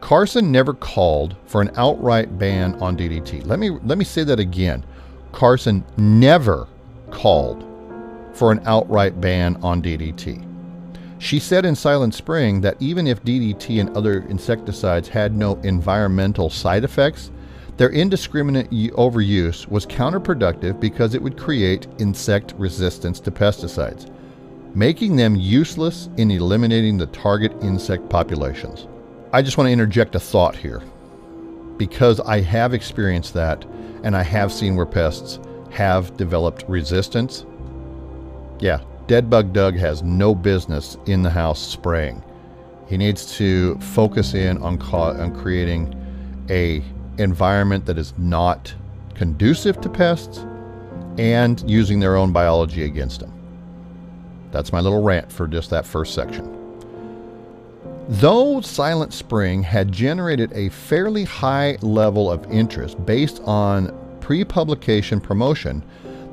Carson 0.00 0.52
never 0.52 0.74
called 0.74 1.34
for 1.44 1.60
an 1.60 1.72
outright 1.76 2.38
ban 2.38 2.76
on 2.76 2.96
DDT. 2.96 3.44
Let 3.46 3.58
me 3.58 3.70
let 3.70 3.98
me 3.98 4.04
say 4.04 4.22
that 4.22 4.38
again. 4.38 4.84
Carson 5.32 5.84
never 5.96 6.68
called 7.10 7.64
for 8.32 8.52
an 8.52 8.62
outright 8.64 9.20
ban 9.20 9.56
on 9.60 9.82
DDT. 9.82 10.46
She 11.18 11.40
said 11.40 11.64
in 11.64 11.74
Silent 11.74 12.14
Spring 12.14 12.60
that 12.60 12.76
even 12.78 13.08
if 13.08 13.24
DDT 13.24 13.80
and 13.80 13.96
other 13.96 14.20
insecticides 14.28 15.08
had 15.08 15.34
no 15.34 15.56
environmental 15.62 16.48
side 16.48 16.84
effects, 16.84 17.31
their 17.76 17.90
indiscriminate 17.90 18.70
overuse 18.70 19.66
was 19.68 19.86
counterproductive 19.86 20.78
because 20.78 21.14
it 21.14 21.22
would 21.22 21.38
create 21.38 21.86
insect 21.98 22.54
resistance 22.58 23.18
to 23.20 23.30
pesticides, 23.30 24.10
making 24.74 25.16
them 25.16 25.36
useless 25.36 26.10
in 26.18 26.30
eliminating 26.30 26.98
the 26.98 27.06
target 27.06 27.52
insect 27.62 28.08
populations. 28.08 28.86
I 29.32 29.40
just 29.40 29.56
want 29.56 29.68
to 29.68 29.72
interject 29.72 30.14
a 30.14 30.20
thought 30.20 30.54
here 30.54 30.82
because 31.78 32.20
I 32.20 32.40
have 32.40 32.74
experienced 32.74 33.32
that 33.34 33.64
and 34.02 34.16
I 34.16 34.22
have 34.22 34.52
seen 34.52 34.76
where 34.76 34.86
pests 34.86 35.38
have 35.70 36.16
developed 36.16 36.64
resistance. 36.68 37.46
Yeah, 38.60 38.80
Dead 39.06 39.30
Bug 39.30 39.52
Doug 39.52 39.76
has 39.76 40.02
no 40.02 40.34
business 40.34 40.98
in 41.06 41.22
the 41.22 41.30
house 41.30 41.60
spraying. 41.60 42.22
He 42.86 42.98
needs 42.98 43.34
to 43.38 43.78
focus 43.78 44.34
in 44.34 44.58
on, 44.58 44.80
on 44.80 45.34
creating 45.40 45.98
a 46.50 46.82
environment 47.18 47.86
that 47.86 47.98
is 47.98 48.14
not 48.18 48.74
conducive 49.14 49.80
to 49.80 49.88
pests 49.88 50.44
and 51.18 51.68
using 51.68 52.00
their 52.00 52.16
own 52.16 52.32
biology 52.32 52.84
against 52.84 53.20
them. 53.20 53.32
That's 54.50 54.72
my 54.72 54.80
little 54.80 55.02
rant 55.02 55.30
for 55.30 55.46
just 55.46 55.70
that 55.70 55.86
first 55.86 56.14
section. 56.14 56.58
Though 58.08 58.60
Silent 58.60 59.12
Spring 59.12 59.62
had 59.62 59.92
generated 59.92 60.52
a 60.52 60.68
fairly 60.70 61.24
high 61.24 61.78
level 61.82 62.30
of 62.30 62.50
interest 62.50 63.04
based 63.06 63.40
on 63.44 63.96
pre 64.20 64.44
publication 64.44 65.20
promotion, 65.20 65.82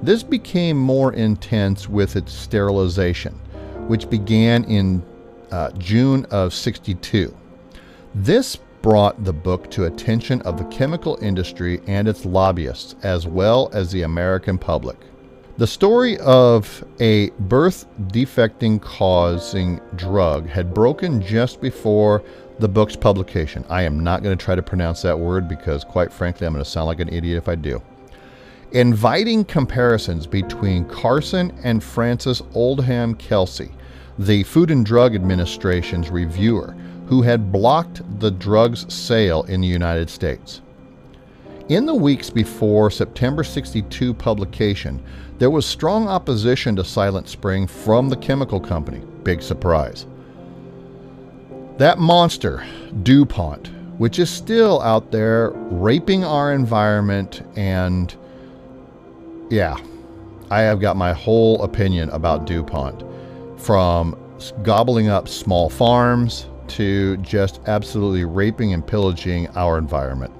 this 0.01 0.23
became 0.23 0.77
more 0.77 1.13
intense 1.13 1.87
with 1.87 2.15
its 2.15 2.33
sterilization, 2.33 3.33
which 3.87 4.09
began 4.09 4.63
in 4.65 5.03
uh, 5.51 5.71
June 5.71 6.25
of 6.31 6.53
62. 6.53 7.35
This 8.15 8.57
brought 8.81 9.23
the 9.23 9.33
book 9.33 9.69
to 9.71 9.85
attention 9.85 10.41
of 10.41 10.57
the 10.57 10.63
chemical 10.65 11.17
industry 11.21 11.81
and 11.87 12.07
its 12.07 12.25
lobbyists, 12.25 12.95
as 13.03 13.27
well 13.27 13.69
as 13.73 13.91
the 13.91 14.03
American 14.03 14.57
public. 14.57 14.97
The 15.57 15.67
story 15.67 16.17
of 16.19 16.85
a 17.01 17.31
birth 17.31 17.85
defecting 18.07 18.81
causing 18.81 19.81
drug 19.95 20.47
had 20.47 20.73
broken 20.73 21.21
just 21.21 21.59
before 21.59 22.23
the 22.59 22.67
book's 22.69 22.95
publication. 22.95 23.65
I 23.69 23.83
am 23.83 24.01
not 24.01 24.23
going 24.23 24.37
to 24.37 24.41
try 24.41 24.55
to 24.55 24.61
pronounce 24.61 25.01
that 25.01 25.19
word 25.19 25.49
because, 25.49 25.83
quite 25.83 26.13
frankly, 26.13 26.47
I'm 26.47 26.53
going 26.53 26.63
to 26.63 26.69
sound 26.69 26.87
like 26.87 27.01
an 27.01 27.09
idiot 27.09 27.37
if 27.37 27.49
I 27.49 27.55
do. 27.55 27.81
Inviting 28.71 29.43
comparisons 29.43 30.27
between 30.27 30.85
Carson 30.85 31.51
and 31.63 31.83
Frances 31.83 32.41
Oldham 32.53 33.15
Kelsey, 33.15 33.71
the 34.17 34.43
Food 34.43 34.71
and 34.71 34.85
Drug 34.85 35.15
Administration's 35.15 36.09
reviewer, 36.09 36.75
who 37.09 37.23
had 37.23 37.51
blocked 37.51 38.03
the 38.19 38.29
drug's 38.29 38.91
sale 38.93 39.41
in 39.43 39.61
the 39.61 39.67
United 39.67 40.11
States. 40.11 40.61
In 41.67 41.87
the 41.87 41.95
weeks 41.95 42.29
before 42.29 42.91
September 42.91 43.43
62 43.43 44.13
publication, 44.13 45.01
there 45.39 45.49
was 45.49 45.65
strong 45.65 46.07
opposition 46.07 46.75
to 46.75 46.83
Silent 46.83 47.27
Spring 47.27 47.65
from 47.65 48.09
the 48.09 48.15
chemical 48.15 48.59
company. 48.59 49.01
Big 49.23 49.41
surprise. 49.41 50.05
That 51.79 51.97
monster, 51.97 52.63
DuPont, 53.01 53.71
which 53.97 54.19
is 54.19 54.29
still 54.29 54.79
out 54.83 55.11
there 55.11 55.49
raping 55.55 56.23
our 56.23 56.53
environment 56.53 57.41
and 57.55 58.15
yeah, 59.49 59.77
I 60.51 60.61
have 60.61 60.79
got 60.79 60.95
my 60.95 61.13
whole 61.13 61.63
opinion 61.63 62.11
about 62.11 62.45
DuPont 62.45 63.03
from 63.59 64.15
gobbling 64.61 65.07
up 65.07 65.27
small 65.27 65.71
farms 65.71 66.45
to 66.69 67.17
just 67.17 67.61
absolutely 67.67 68.25
raping 68.25 68.73
and 68.73 68.85
pillaging 68.85 69.47
our 69.49 69.77
environment. 69.77 70.33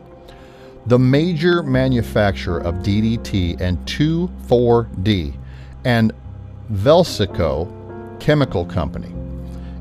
The 0.86 1.00
major 1.00 1.62
manufacturer 1.62 2.60
of 2.60 2.76
DDT 2.76 3.60
and 3.62 3.78
2,4-D 3.86 5.34
and 5.86 6.14
Velsicol 6.72 8.20
Chemical 8.20 8.66
Company 8.66 9.14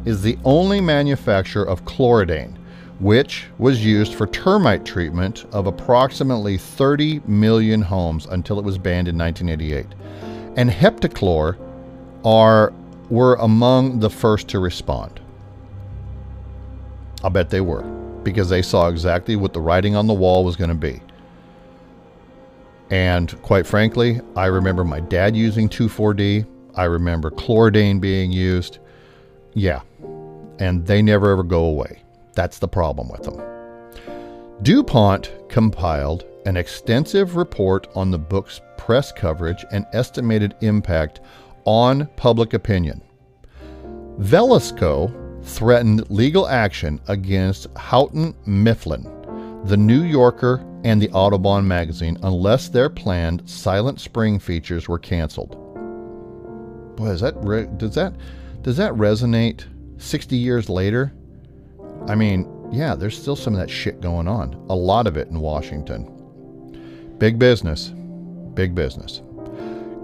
is 0.04 0.22
the 0.22 0.38
only 0.44 0.80
manufacturer 0.80 1.64
of 1.64 1.84
chloridane, 1.84 2.56
which 3.00 3.46
was 3.58 3.84
used 3.84 4.14
for 4.14 4.26
termite 4.26 4.84
treatment 4.84 5.46
of 5.52 5.66
approximately 5.66 6.56
30 6.56 7.20
million 7.26 7.82
homes 7.82 8.26
until 8.26 8.58
it 8.58 8.64
was 8.64 8.78
banned 8.78 9.08
in 9.08 9.16
1988. 9.16 9.86
And 10.56 10.70
Heptachlor 10.70 11.56
are 12.24 12.72
were 13.10 13.36
among 13.36 14.00
the 14.00 14.10
first 14.10 14.48
to 14.48 14.58
respond. 14.58 15.20
I'll 17.22 17.30
bet 17.30 17.50
they 17.50 17.60
were, 17.60 17.82
because 18.22 18.48
they 18.48 18.62
saw 18.62 18.88
exactly 18.88 19.36
what 19.36 19.52
the 19.52 19.60
writing 19.60 19.96
on 19.96 20.06
the 20.06 20.14
wall 20.14 20.44
was 20.44 20.56
going 20.56 20.70
to 20.70 20.76
be. 20.76 21.02
And 22.90 23.40
quite 23.42 23.66
frankly, 23.66 24.20
I 24.36 24.46
remember 24.46 24.84
my 24.84 25.00
dad 25.00 25.36
using 25.36 25.68
2,4-D. 25.68 26.44
I 26.74 26.84
remember 26.84 27.30
chloridane 27.30 28.00
being 28.00 28.32
used. 28.32 28.78
Yeah. 29.54 29.80
And 30.58 30.86
they 30.86 31.02
never 31.02 31.30
ever 31.30 31.42
go 31.42 31.64
away. 31.64 32.02
That's 32.34 32.58
the 32.58 32.68
problem 32.68 33.08
with 33.08 33.24
them. 33.24 33.42
DuPont 34.62 35.32
compiled 35.48 36.24
an 36.46 36.56
extensive 36.56 37.36
report 37.36 37.88
on 37.94 38.10
the 38.10 38.18
book's 38.18 38.60
press 38.76 39.12
coverage 39.12 39.64
and 39.70 39.84
estimated 39.92 40.56
impact 40.62 41.20
on 41.64 42.06
public 42.16 42.54
opinion. 42.54 43.02
Velasco 44.18 45.08
threatened 45.48 46.08
legal 46.10 46.46
action 46.46 47.00
against 47.08 47.66
Houghton 47.76 48.34
Mifflin, 48.46 49.02
the 49.64 49.76
New 49.76 50.02
Yorker, 50.02 50.64
and 50.84 51.02
the 51.02 51.10
Audubon 51.10 51.66
magazine 51.66 52.18
unless 52.22 52.68
their 52.68 52.88
planned 52.88 53.48
Silent 53.48 54.00
Spring 54.00 54.38
features 54.38 54.88
were 54.88 54.98
canceled. 54.98 55.56
Boy, 56.96 57.08
is 57.08 57.20
that 57.20 57.34
re- 57.38 57.68
does 57.76 57.94
that 57.94 58.14
does 58.62 58.76
that 58.76 58.92
resonate 58.92 59.64
60 59.98 60.36
years 60.36 60.68
later? 60.68 61.12
I 62.06 62.14
mean, 62.14 62.48
yeah, 62.70 62.94
there's 62.94 63.20
still 63.20 63.36
some 63.36 63.54
of 63.54 63.60
that 63.60 63.70
shit 63.70 64.00
going 64.00 64.28
on. 64.28 64.54
A 64.68 64.74
lot 64.74 65.06
of 65.06 65.16
it 65.16 65.28
in 65.28 65.40
Washington. 65.40 67.16
Big 67.18 67.38
business. 67.38 67.88
Big 68.54 68.74
business. 68.74 69.22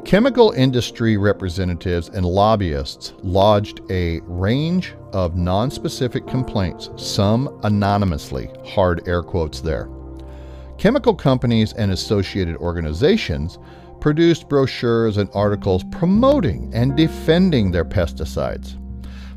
Chemical 0.04 0.50
industry 0.50 1.16
representatives 1.16 2.10
and 2.10 2.26
lobbyists 2.26 3.14
lodged 3.22 3.80
a 3.90 4.20
range 4.24 4.92
of 5.14 5.32
nonspecific 5.32 6.28
complaints, 6.28 6.90
some 6.96 7.58
anonymously, 7.62 8.50
hard 8.66 9.08
air 9.08 9.22
quotes 9.22 9.62
there. 9.62 9.88
Chemical 10.76 11.14
companies 11.14 11.72
and 11.72 11.90
associated 11.90 12.54
organizations 12.56 13.58
produced 13.98 14.46
brochures 14.46 15.16
and 15.16 15.30
articles 15.32 15.82
promoting 15.90 16.70
and 16.74 16.94
defending 16.94 17.70
their 17.70 17.84
pesticides. 17.84 18.78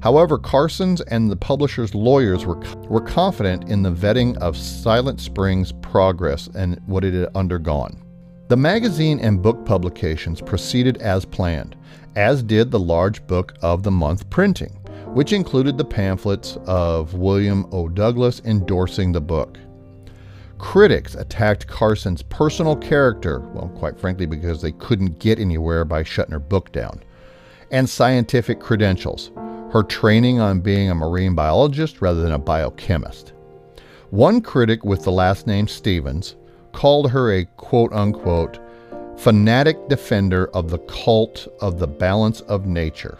However, 0.04 0.38
Carson's 0.38 1.00
and 1.00 1.32
the 1.32 1.38
publisher's 1.38 1.96
lawyers 1.96 2.46
were, 2.46 2.60
were 2.90 3.02
confident 3.02 3.70
in 3.70 3.84
the 3.84 3.92
vetting 3.92 4.36
of 4.40 4.58
Silent 4.58 5.22
Spring's 5.22 5.72
progress 5.72 6.50
and 6.54 6.82
what 6.88 7.06
it 7.06 7.14
had 7.14 7.30
undergone. 7.36 8.04
The 8.48 8.56
magazine 8.56 9.20
and 9.20 9.42
book 9.42 9.66
publications 9.66 10.40
proceeded 10.40 11.02
as 11.02 11.26
planned, 11.26 11.76
as 12.16 12.42
did 12.42 12.72
the 12.72 12.80
large 12.80 13.28
book 13.28 13.54
of 13.62 13.84
the 13.84 13.92
month 13.92 14.30
printing, 14.30 14.70
which 15.08 15.34
included 15.34 15.78
the 15.78 15.84
pamphlets 15.84 16.58
of 16.66 17.14
William 17.14 17.68
O. 17.74 17.90
Douglas 17.90 18.42
endorsing 18.46 19.12
the 19.12 19.20
book. 19.20 19.58
Critics 20.60 21.14
attacked 21.16 21.68
Carson's 21.68 22.22
personal 22.22 22.78
character, 22.78 23.40
well, 23.54 23.68
quite 23.76 24.00
frankly, 24.00 24.26
because 24.26 24.62
they 24.62 24.72
couldn't 24.72 25.20
get 25.20 25.40
anywhere 25.40 25.84
by 25.84 26.04
shutting 26.04 26.32
her 26.32 26.40
book 26.40 26.72
down, 26.72 27.04
and 27.72 27.90
scientific 27.90 28.62
credentials, 28.62 29.30
her 29.74 29.84
training 29.84 30.40
on 30.40 30.62
being 30.62 30.90
a 30.90 30.96
marine 30.96 31.36
biologist 31.36 32.02
rather 32.02 32.22
than 32.22 32.32
a 32.32 32.40
biochemist. 32.40 33.34
One 34.12 34.40
critic 34.40 34.86
with 34.86 35.04
the 35.04 35.12
last 35.12 35.48
name 35.48 35.68
Stevens 35.68 36.38
called 36.78 37.10
her 37.10 37.32
a 37.32 37.44
quote 37.58 37.92
unquote 37.92 38.60
fanatic 39.18 39.90
defender 39.90 40.46
of 40.54 40.70
the 40.70 40.78
cult 40.78 41.48
of 41.60 41.80
the 41.80 41.88
balance 41.88 42.42
of 42.42 42.68
nature. 42.68 43.18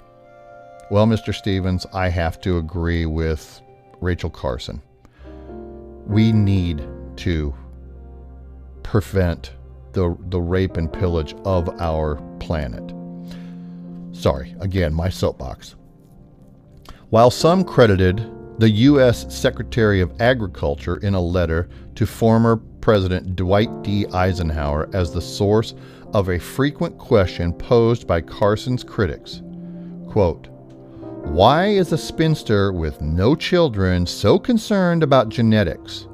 Well, 0.92 1.08
Mr. 1.08 1.34
Stevens, 1.34 1.84
I 1.92 2.10
have 2.10 2.40
to 2.42 2.60
agree 2.60 3.08
with 3.08 3.60
Rachel 4.00 4.30
Carson. 4.30 4.80
We 6.06 6.32
need 6.32 6.88
to 7.16 7.52
prevent 8.84 9.54
the, 9.94 10.16
the 10.30 10.40
rape 10.40 10.78
and 10.78 10.94
pillage 10.94 11.34
of 11.44 11.68
our 11.82 12.18
planet. 12.40 12.94
Sorry, 14.12 14.56
again, 14.60 14.94
my 14.94 15.10
soapbox. 15.10 15.74
While 17.10 17.32
some 17.32 17.64
credited 17.64 18.20
the 18.60 18.70
U.S. 18.70 19.26
Secretary 19.36 20.00
of 20.00 20.22
Agriculture 20.22 20.98
in 20.98 21.16
a 21.16 21.22
letter 21.22 21.70
to 21.96 22.06
former 22.06 22.58
President 22.88 23.36
Dwight 23.36 23.84
D. 23.84 24.06
Eisenhower 24.14 24.90
as 24.94 25.12
the 25.12 25.22
source 25.22 25.74
of 26.14 26.30
a 26.30 26.40
frequent 26.40 26.98
question 26.98 27.52
posed 27.52 28.08
by 28.08 28.22
Carson's 28.22 28.82
critics. 28.82 29.42
Quote, 30.08 30.48
Why 31.26 31.66
is 31.66 31.92
a 31.92 31.98
spinster 31.98 32.72
with 32.72 33.02
no 33.02 33.36
children 33.36 34.06
so 34.06 34.40
concerned 34.40 35.04
about 35.04 35.28
genetics? 35.28 36.08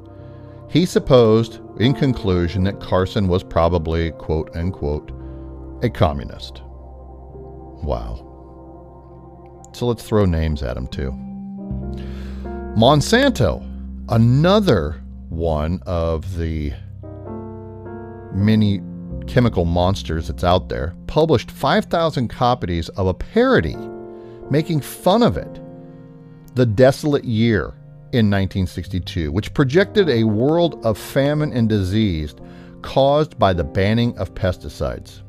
He 0.68 0.84
supposed, 0.84 1.60
in 1.78 1.94
conclusion, 1.94 2.64
that 2.64 2.80
Carson 2.80 3.28
was 3.28 3.44
probably, 3.44 4.10
quote 4.10 4.56
unquote, 4.56 5.12
a 5.84 5.88
communist. 5.88 6.62
Wow. 7.84 8.16
So 9.74 9.86
let's 9.86 10.02
throw 10.02 10.24
names 10.24 10.64
at 10.64 10.76
him 10.76 10.88
too. 10.88 11.12
Monsanto, 12.76 13.62
another 14.08 15.03
one 15.36 15.82
of 15.86 16.36
the 16.38 16.72
many 18.32 18.80
chemical 19.26 19.64
monsters 19.64 20.28
that's 20.28 20.44
out 20.44 20.68
there, 20.68 20.94
published 21.06 21.50
5,000 21.50 22.28
copies 22.28 22.88
of 22.90 23.06
a 23.06 23.14
parody 23.14 23.76
making 24.50 24.80
fun 24.80 25.22
of 25.22 25.36
it. 25.36 25.60
The 26.54 26.66
Desolate 26.66 27.24
Year 27.24 27.74
in 28.12 28.30
1962, 28.30 29.32
which 29.32 29.54
projected 29.54 30.08
a 30.08 30.24
world 30.24 30.84
of 30.84 30.96
famine 30.96 31.52
and 31.52 31.68
disease 31.68 32.34
caused 32.82 33.38
by 33.38 33.52
the 33.52 33.64
banning 33.64 34.16
of 34.18 34.34
pesticides. 34.34 35.22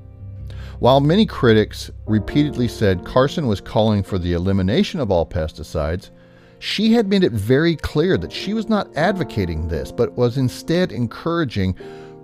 While 0.80 1.00
many 1.00 1.26
critics 1.26 1.90
repeatedly 2.06 2.68
said 2.68 3.06
Carson 3.06 3.48
was 3.48 3.62
calling 3.62 4.04
for 4.04 4.20
the 4.20 4.34
elimination 4.34 5.00
of 5.00 5.10
all 5.10 5.26
pesticides, 5.26 6.10
she 6.66 6.94
had 6.94 7.08
made 7.08 7.24
it 7.24 7.32
very 7.32 7.76
clear 7.76 8.18
that 8.18 8.34
she 8.34 8.56
was 8.56 8.68
not 8.68 8.90
advocating 8.98 9.68
this, 9.68 9.92
but 9.92 10.12
was 10.14 10.36
instead 10.36 10.92
encouraging 10.92 11.76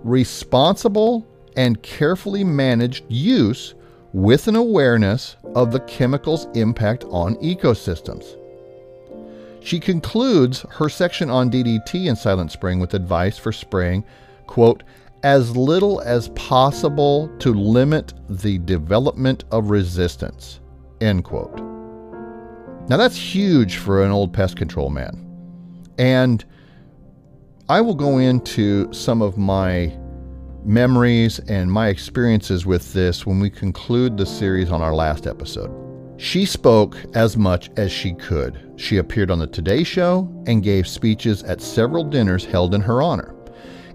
responsible 0.02 1.24
and 1.56 1.80
carefully 1.84 2.42
managed 2.42 3.04
use 3.08 3.76
with 4.12 4.48
an 4.48 4.56
awareness 4.56 5.36
of 5.54 5.70
the 5.70 5.78
chemical's 5.80 6.48
impact 6.54 7.04
on 7.04 7.36
ecosystems. 7.36 8.36
She 9.60 9.78
concludes 9.78 10.66
her 10.70 10.88
section 10.88 11.30
on 11.30 11.48
DDT 11.48 12.06
in 12.06 12.16
Silent 12.16 12.50
Spring 12.50 12.80
with 12.80 12.94
advice 12.94 13.38
for 13.38 13.52
spraying, 13.52 14.02
quote, 14.48 14.82
as 15.22 15.56
little 15.56 16.00
as 16.00 16.30
possible 16.30 17.30
to 17.38 17.54
limit 17.54 18.12
the 18.28 18.58
development 18.58 19.44
of 19.52 19.70
resistance, 19.70 20.58
end 21.00 21.22
quote. 21.22 21.71
Now 22.88 22.96
that's 22.96 23.16
huge 23.16 23.76
for 23.76 24.02
an 24.04 24.10
old 24.10 24.32
pest 24.32 24.56
control 24.56 24.90
man. 24.90 25.28
And 25.98 26.44
I 27.68 27.80
will 27.80 27.94
go 27.94 28.18
into 28.18 28.92
some 28.92 29.22
of 29.22 29.38
my 29.38 29.96
memories 30.64 31.38
and 31.48 31.70
my 31.70 31.88
experiences 31.88 32.66
with 32.66 32.92
this 32.92 33.24
when 33.24 33.40
we 33.40 33.50
conclude 33.50 34.16
the 34.16 34.26
series 34.26 34.70
on 34.70 34.82
our 34.82 34.94
last 34.94 35.26
episode. 35.26 35.70
She 36.18 36.44
spoke 36.44 36.96
as 37.14 37.36
much 37.36 37.70
as 37.76 37.90
she 37.90 38.12
could. 38.14 38.72
She 38.76 38.98
appeared 38.98 39.30
on 39.30 39.38
the 39.38 39.46
Today 39.46 39.82
Show 39.82 40.28
and 40.46 40.62
gave 40.62 40.86
speeches 40.86 41.42
at 41.42 41.60
several 41.60 42.04
dinners 42.04 42.44
held 42.44 42.74
in 42.74 42.80
her 42.80 43.02
honor. 43.02 43.34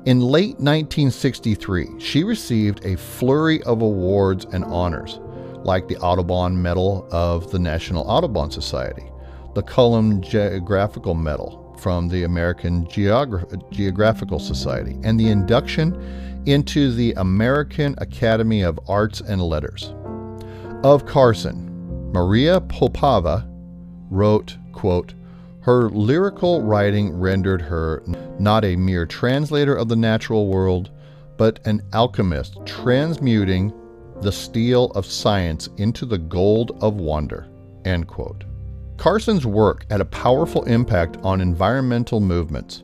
In 0.05 0.21
late 0.21 0.57
1963, 0.59 1.99
she 1.99 2.23
received 2.23 2.85
a 2.85 2.97
flurry 2.97 3.61
of 3.63 3.81
awards 3.81 4.45
and 4.51 4.63
honors, 4.65 5.19
like 5.67 5.89
the 5.89 5.97
Audubon 5.97 6.59
Medal 6.59 7.07
of 7.11 7.51
the 7.51 7.59
National 7.59 8.09
Audubon 8.09 8.49
Society, 8.49 9.03
the 9.53 9.61
Cullum 9.61 10.21
Geographical 10.21 11.13
Medal 11.13 11.75
from 11.77 12.07
the 12.07 12.23
American 12.23 12.85
Geogra- 12.87 13.69
Geographical 13.69 14.39
Society, 14.39 14.97
and 15.03 15.19
the 15.19 15.27
induction 15.27 15.93
into 16.45 16.93
the 16.93 17.13
American 17.17 17.93
Academy 17.97 18.61
of 18.61 18.79
Arts 18.87 19.19
and 19.19 19.41
Letters. 19.41 19.93
Of 20.83 21.05
Carson, 21.05 22.11
Maria 22.13 22.61
Popova 22.61 23.45
wrote, 24.09 24.57
quote, 24.71 25.13
her 25.61 25.89
lyrical 25.89 26.61
writing 26.61 27.11
rendered 27.11 27.61
her 27.61 28.01
not 28.39 28.63
a 28.63 28.77
mere 28.77 29.05
translator 29.05 29.75
of 29.75 29.89
the 29.89 29.97
natural 29.97 30.47
world, 30.47 30.91
but 31.35 31.59
an 31.67 31.81
alchemist 31.91 32.57
transmuting 32.65 33.73
the 34.21 34.31
steel 34.31 34.85
of 34.91 35.05
science 35.05 35.69
into 35.77 36.05
the 36.05 36.17
gold 36.17 36.77
of 36.81 36.95
wonder. 36.95 37.47
End 37.85 38.07
quote. 38.07 38.43
Carson's 38.97 39.45
work 39.45 39.85
had 39.89 40.01
a 40.01 40.05
powerful 40.05 40.63
impact 40.63 41.17
on 41.23 41.39
environmental 41.39 42.19
movements. 42.19 42.83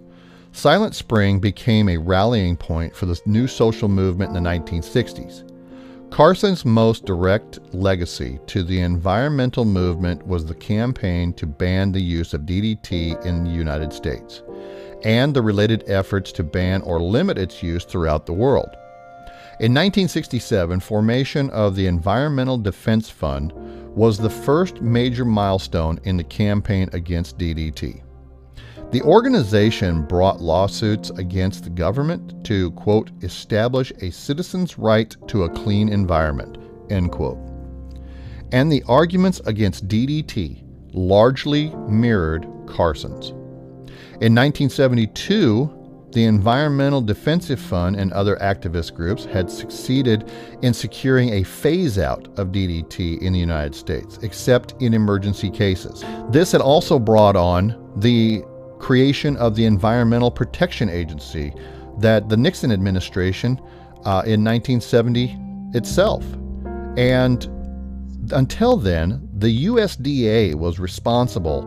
Silent 0.52 0.94
Spring 0.94 1.40
became 1.40 1.90
a 1.90 1.98
rallying 1.98 2.56
point 2.56 2.96
for 2.96 3.08
the 3.08 3.20
new 3.26 3.48
social 3.48 3.90
movement 3.90 4.36
in 4.36 4.44
the 4.44 4.50
1960s. 4.50 5.50
Carson's 6.12 6.64
most 6.64 7.06
direct 7.06 7.60
legacy 7.74 8.40
to 8.46 8.62
the 8.62 8.82
environmental 8.82 9.66
movement 9.66 10.26
was 10.28 10.46
the 10.46 10.54
campaign 10.54 11.34
to 11.34 11.48
ban 11.48 11.92
the 11.92 12.00
use 12.00 12.36
of 12.36 12.42
DDT 12.42 13.26
in 13.26 13.44
the 13.44 13.50
United 13.50 13.92
States 13.92 14.44
and 15.04 15.34
the 15.34 15.42
related 15.42 15.84
efforts 15.88 16.32
to 16.32 16.44
ban 16.44 16.82
or 16.84 17.02
limit 17.02 17.40
its 17.40 17.64
use 17.64 17.84
throughout 17.84 18.28
the 18.28 18.34
world. 18.34 18.70
In 19.64 19.72
1967, 19.72 20.82
formation 20.82 21.50
of 21.52 21.74
the 21.78 21.88
Environmental 21.88 22.58
Defense 22.58 23.10
Fund 23.10 23.54
was 23.96 24.18
the 24.18 24.30
first 24.30 24.82
major 24.82 25.24
milestone 25.24 26.02
in 26.04 26.18
the 26.18 26.24
campaign 26.26 26.90
against 26.92 27.38
DDT. 27.38 28.04
The 28.92 29.02
organization 29.04 30.04
brought 30.06 30.42
lawsuits 30.42 31.12
against 31.12 31.64
the 31.64 31.70
government 31.70 32.44
to, 32.44 32.72
quote, 32.72 33.12
establish 33.22 33.94
a 34.02 34.12
citizen's 34.12 34.78
right 34.78 35.16
to 35.30 35.44
a 35.44 35.50
clean 35.50 35.88
environment, 35.88 36.58
end 36.90 37.14
quote. 37.14 37.40
And 38.52 38.70
the 38.70 38.84
arguments 38.90 39.40
against 39.46 39.88
DDT 39.88 40.62
largely 40.92 41.70
mirrored 41.88 42.46
Carson's. 42.68 43.30
In 44.20 44.36
1972, 44.36 45.83
the 46.14 46.26
Environmental 46.26 47.02
Defensive 47.02 47.60
Fund 47.60 47.96
and 47.96 48.14
other 48.14 48.36
activist 48.38 48.94
groups 48.94 49.26
had 49.26 49.50
succeeded 49.50 50.32
in 50.62 50.74
securing 50.74 51.30
a 51.34 51.44
phase 51.44 51.98
out 51.98 52.28
of 52.38 52.50
DDT 52.50 53.20
in 53.22 53.34
the 53.34 53.40
United 53.40 53.76
States, 53.76 54.20
except 54.22 54.76
in 54.80 54.94
emergency 54.94 55.50
cases. 55.50 56.04
This 56.30 56.52
had 56.52 56.62
also 56.62 57.00
brought 57.00 57.36
on 57.36 57.94
the 57.98 58.44
creation 58.80 59.36
of 59.38 59.56
the 59.56 59.66
Environmental 59.66 60.30
Protection 60.30 60.90
Agency 60.90 61.54
that 62.00 62.30
the 62.30 62.38
Nixon 62.38 62.72
administration 62.72 63.60
uh, 64.06 64.24
in 64.26 64.44
1970 64.44 65.38
itself. 65.74 66.24
And 66.98 67.46
until 68.32 68.78
then, 68.78 69.28
the 69.34 69.66
USDA 69.66 70.56
was 70.56 70.80
responsible 70.80 71.64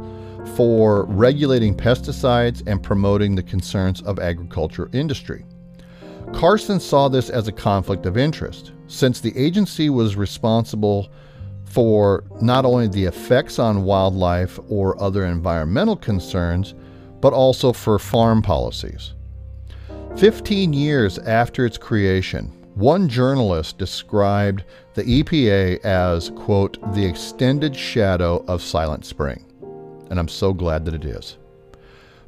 for 0.54 1.04
regulating 1.06 1.74
pesticides 1.74 2.62
and 2.66 2.82
promoting 2.82 3.35
the 3.35 3.42
concerns 3.42 4.00
of 4.02 4.18
agriculture 4.18 4.88
industry. 4.92 5.44
Carson 6.32 6.80
saw 6.80 7.09
this 7.09 7.30
as 7.30 7.48
a 7.48 7.52
conflict 7.52 8.06
of 8.06 8.16
interest, 8.16 8.72
since 8.87 9.20
the 9.20 9.37
agency 9.37 9.90
was 9.90 10.16
responsible 10.16 11.09
for 11.64 12.24
not 12.40 12.64
only 12.64 12.88
the 12.88 13.04
effects 13.04 13.59
on 13.59 13.85
wildlife 13.85 14.59
or 14.68 15.00
other 15.02 15.24
environmental 15.24 15.96
concerns, 15.96 16.74
but 17.20 17.32
also 17.32 17.72
for 17.72 17.98
farm 17.98 18.42
policies. 18.42 19.14
Fifteen 20.16 20.72
years 20.72 21.18
after 21.18 21.66
its 21.66 21.76
creation, 21.76 22.46
one 22.74 23.09
journalist 23.09 23.78
described 23.78 24.64
the 24.94 25.02
EPA 25.02 25.82
as, 25.85 26.30
quote, 26.30 26.78
the 26.94 27.04
extended 27.04 27.74
shadow 27.74 28.44
of 28.48 28.62
Silent 28.62 29.04
Spring. 29.04 29.44
And 30.11 30.19
I'm 30.19 30.29
so 30.29 30.53
glad 30.53 30.85
that 30.85 30.95
it 30.95 31.05
is. 31.05 31.38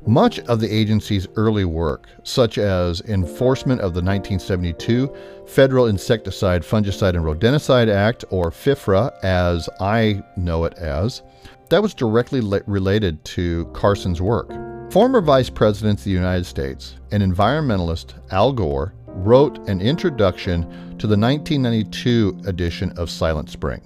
Much 0.07 0.39
of 0.41 0.61
the 0.61 0.73
agency's 0.73 1.27
early 1.37 1.65
work, 1.65 2.09
such 2.23 2.57
as 2.57 3.01
enforcement 3.03 3.81
of 3.81 3.95
the 3.95 4.01
1972 4.01 5.13
Federal 5.47 5.87
Insecticide, 5.87 6.63
Fungicide, 6.63 7.17
and 7.17 7.25
Rodenticide 7.25 7.89
Act, 7.89 8.25
or 8.31 8.51
FIFRA 8.51 9.13
as 9.25 9.69
I 9.81 10.23
know 10.37 10.65
it 10.65 10.75
as, 10.75 11.23
that 11.69 11.83
was 11.83 11.95
directly 11.95 12.41
related 12.67 13.23
to 13.27 13.67
Carson's 13.75 14.23
work. 14.23 14.51
Former 14.91 15.21
Vice 15.21 15.51
President 15.51 15.99
of 15.99 16.05
the 16.05 16.11
United 16.11 16.47
States 16.47 16.97
and 17.11 17.23
environmentalist 17.23 18.15
Al 18.33 18.53
Gore 18.53 18.95
wrote 19.07 19.59
an 19.69 19.81
introduction 19.81 20.63
to 20.99 21.07
the 21.07 21.19
1992 21.19 22.41
edition 22.47 22.91
of 22.97 23.11
Silent 23.11 23.51
Spring. 23.51 23.83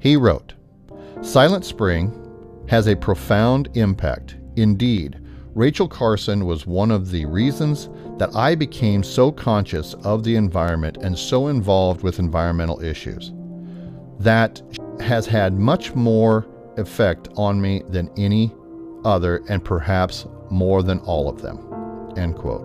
He 0.00 0.16
wrote, 0.16 0.54
Silent 1.22 1.64
Spring 1.64 2.25
has 2.68 2.86
a 2.86 2.96
profound 2.96 3.68
impact. 3.74 4.36
Indeed, 4.56 5.18
Rachel 5.54 5.88
Carson 5.88 6.44
was 6.44 6.66
one 6.66 6.90
of 6.90 7.10
the 7.10 7.24
reasons 7.24 7.88
that 8.18 8.34
I 8.34 8.54
became 8.54 9.02
so 9.02 9.32
conscious 9.32 9.94
of 10.04 10.22
the 10.22 10.36
environment 10.36 10.98
and 11.00 11.18
so 11.18 11.48
involved 11.48 12.02
with 12.02 12.18
environmental 12.18 12.82
issues. 12.82 13.32
That 14.18 14.62
has 15.00 15.26
had 15.26 15.58
much 15.58 15.94
more 15.94 16.46
effect 16.76 17.28
on 17.36 17.60
me 17.60 17.82
than 17.88 18.10
any 18.16 18.54
other 19.04 19.42
and 19.48 19.64
perhaps 19.64 20.26
more 20.50 20.82
than 20.82 20.98
all 21.00 21.28
of 21.28 21.40
them. 21.40 21.58
End 22.16 22.34
quote. 22.34 22.64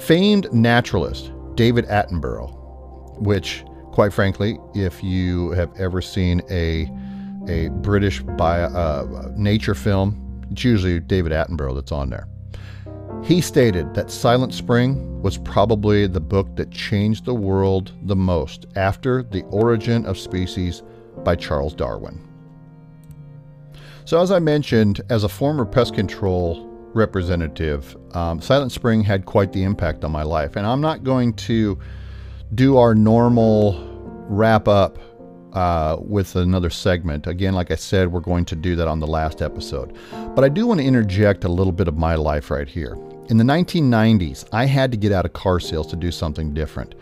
Famed 0.00 0.52
naturalist 0.52 1.32
David 1.54 1.86
Attenborough, 1.86 3.20
which, 3.20 3.64
quite 3.92 4.12
frankly, 4.12 4.58
if 4.74 5.02
you 5.02 5.50
have 5.50 5.72
ever 5.78 6.00
seen 6.00 6.42
a 6.50 6.90
a 7.48 7.68
British 7.68 8.22
bio, 8.22 8.66
uh, 8.66 9.30
nature 9.36 9.74
film. 9.74 10.46
It's 10.50 10.64
usually 10.64 11.00
David 11.00 11.32
Attenborough 11.32 11.74
that's 11.74 11.92
on 11.92 12.10
there. 12.10 12.26
He 13.24 13.40
stated 13.40 13.94
that 13.94 14.10
Silent 14.10 14.54
Spring 14.54 15.22
was 15.22 15.36
probably 15.36 16.06
the 16.06 16.20
book 16.20 16.56
that 16.56 16.70
changed 16.70 17.24
the 17.24 17.34
world 17.34 17.92
the 18.02 18.16
most 18.16 18.66
after 18.76 19.22
The 19.22 19.42
Origin 19.44 20.06
of 20.06 20.18
Species 20.18 20.82
by 21.22 21.36
Charles 21.36 21.74
Darwin. 21.74 22.26
So, 24.06 24.20
as 24.20 24.32
I 24.32 24.38
mentioned, 24.38 25.02
as 25.10 25.22
a 25.22 25.28
former 25.28 25.66
pest 25.66 25.94
control 25.94 26.66
representative, 26.94 27.96
um, 28.12 28.40
Silent 28.40 28.72
Spring 28.72 29.02
had 29.02 29.26
quite 29.26 29.52
the 29.52 29.62
impact 29.62 30.04
on 30.04 30.10
my 30.10 30.22
life. 30.22 30.56
And 30.56 30.66
I'm 30.66 30.80
not 30.80 31.04
going 31.04 31.34
to 31.34 31.78
do 32.54 32.76
our 32.78 32.94
normal 32.94 33.86
wrap 34.28 34.66
up 34.66 34.98
uh, 35.52 35.96
with 36.00 36.36
another 36.36 36.70
segment. 36.70 37.26
Again, 37.26 37.54
like 37.54 37.70
I 37.70 37.76
said, 37.76 38.12
we're 38.12 38.20
going 38.20 38.44
to 38.46 38.56
do 38.56 38.76
that 38.76 38.88
on 38.88 39.00
the 39.00 39.06
last 39.06 39.42
episode. 39.42 39.96
But 40.34 40.44
I 40.44 40.48
do 40.48 40.66
want 40.66 40.80
to 40.80 40.86
interject 40.86 41.44
a 41.44 41.48
little 41.48 41.72
bit 41.72 41.88
of 41.88 41.96
my 41.96 42.14
life 42.14 42.50
right 42.50 42.68
here. 42.68 42.96
In 43.28 43.36
the 43.36 43.44
1990s, 43.44 44.48
I 44.52 44.66
had 44.66 44.90
to 44.90 44.96
get 44.96 45.12
out 45.12 45.24
of 45.24 45.32
car 45.32 45.60
sales 45.60 45.86
to 45.88 45.96
do 45.96 46.10
something 46.10 46.52
different. 46.52 46.94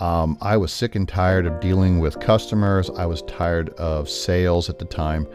Um, 0.00 0.38
I 0.40 0.56
was 0.56 0.72
sick 0.72 0.94
and 0.94 1.08
tired 1.08 1.46
of 1.46 1.60
dealing 1.60 1.98
with 1.98 2.20
customers. 2.20 2.90
I 2.90 3.06
was 3.06 3.22
tired 3.22 3.70
of 3.70 4.08
sales 4.08 4.68
at 4.68 4.78
the 4.78 4.84
time. 4.84 5.26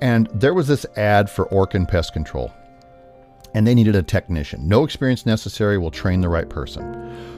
And 0.00 0.28
there 0.34 0.54
was 0.54 0.68
this 0.68 0.86
ad 0.96 1.30
for 1.30 1.46
Orkin 1.46 1.88
Pest 1.88 2.12
Control 2.12 2.52
and 3.54 3.66
they 3.66 3.74
needed 3.74 3.94
a 3.94 4.02
technician. 4.02 4.66
No 4.66 4.84
experience 4.84 5.26
necessary, 5.26 5.78
will 5.78 5.90
train 5.90 6.20
the 6.20 6.28
right 6.28 6.48
person. 6.48 6.82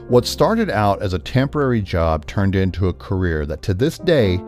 What 0.09 0.26
started 0.26 0.70
out 0.70 1.03
as 1.03 1.12
a 1.12 1.18
temporary 1.18 1.82
job 1.82 2.26
turned 2.26 2.55
into 2.55 2.89
a 2.89 2.93
career 2.93 3.47
that 3.47 3.62
to 3.62 3.74
this 3.74 3.99
day 3.99 4.41